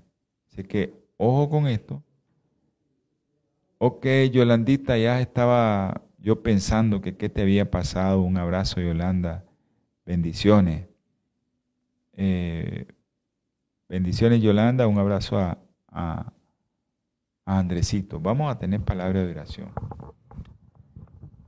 [0.52, 2.02] Así que ojo con esto.
[3.86, 8.22] Ok, Yolandita, ya estaba yo pensando que qué te había pasado.
[8.22, 9.44] Un abrazo, Yolanda.
[10.06, 10.88] Bendiciones.
[12.14, 12.86] Eh,
[13.86, 14.86] bendiciones, Yolanda.
[14.86, 15.58] Un abrazo a,
[15.88, 16.32] a,
[17.44, 18.20] a Andresito.
[18.20, 19.68] Vamos a tener palabra de oración.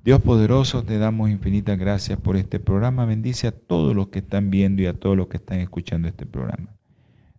[0.05, 3.07] Dios poderoso, te damos infinitas gracias por este programa.
[3.07, 6.26] Bendice a todos los que están viendo y a todos los que están escuchando este
[6.26, 6.76] programa.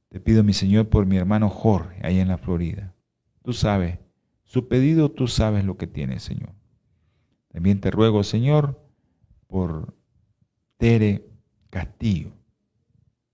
[0.10, 2.96] Te pido, mi Señor, por mi hermano Jorge, ahí en la Florida.
[3.44, 4.00] Tú sabes,
[4.48, 6.54] su pedido tú sabes lo que tiene, Señor.
[7.50, 8.82] También te ruego, Señor,
[9.48, 9.94] por
[10.78, 11.28] Tere
[11.70, 12.32] Castillo,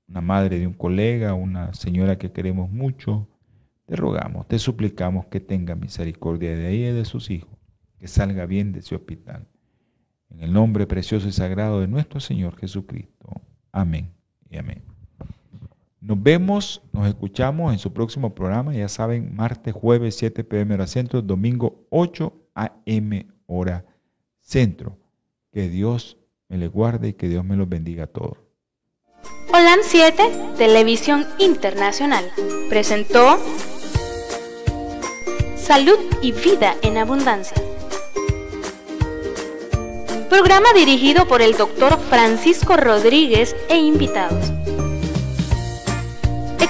[0.08, 3.28] una madre de un colega, una señora que queremos mucho.
[3.86, 7.58] Te rogamos, te suplicamos que tenga misericordia de ella y de sus hijos,
[8.00, 9.48] que salga bien de ese hospital.
[10.30, 13.42] En el nombre precioso y sagrado de nuestro Señor Jesucristo.
[13.72, 14.14] Amén
[14.50, 14.93] y amén.
[16.04, 18.74] Nos vemos, nos escuchamos en su próximo programa.
[18.74, 23.86] Ya saben, martes, jueves, 7 pm hora centro, domingo 8 am hora
[24.42, 24.98] centro.
[25.54, 26.18] Que Dios
[26.50, 28.38] me le guarde y que Dios me los bendiga a todos.
[29.54, 30.24] Holan 7,
[30.58, 32.26] Televisión Internacional,
[32.68, 33.38] presentó
[35.56, 37.56] Salud y Vida en Abundancia.
[40.30, 44.52] Programa dirigido por el doctor Francisco Rodríguez e invitados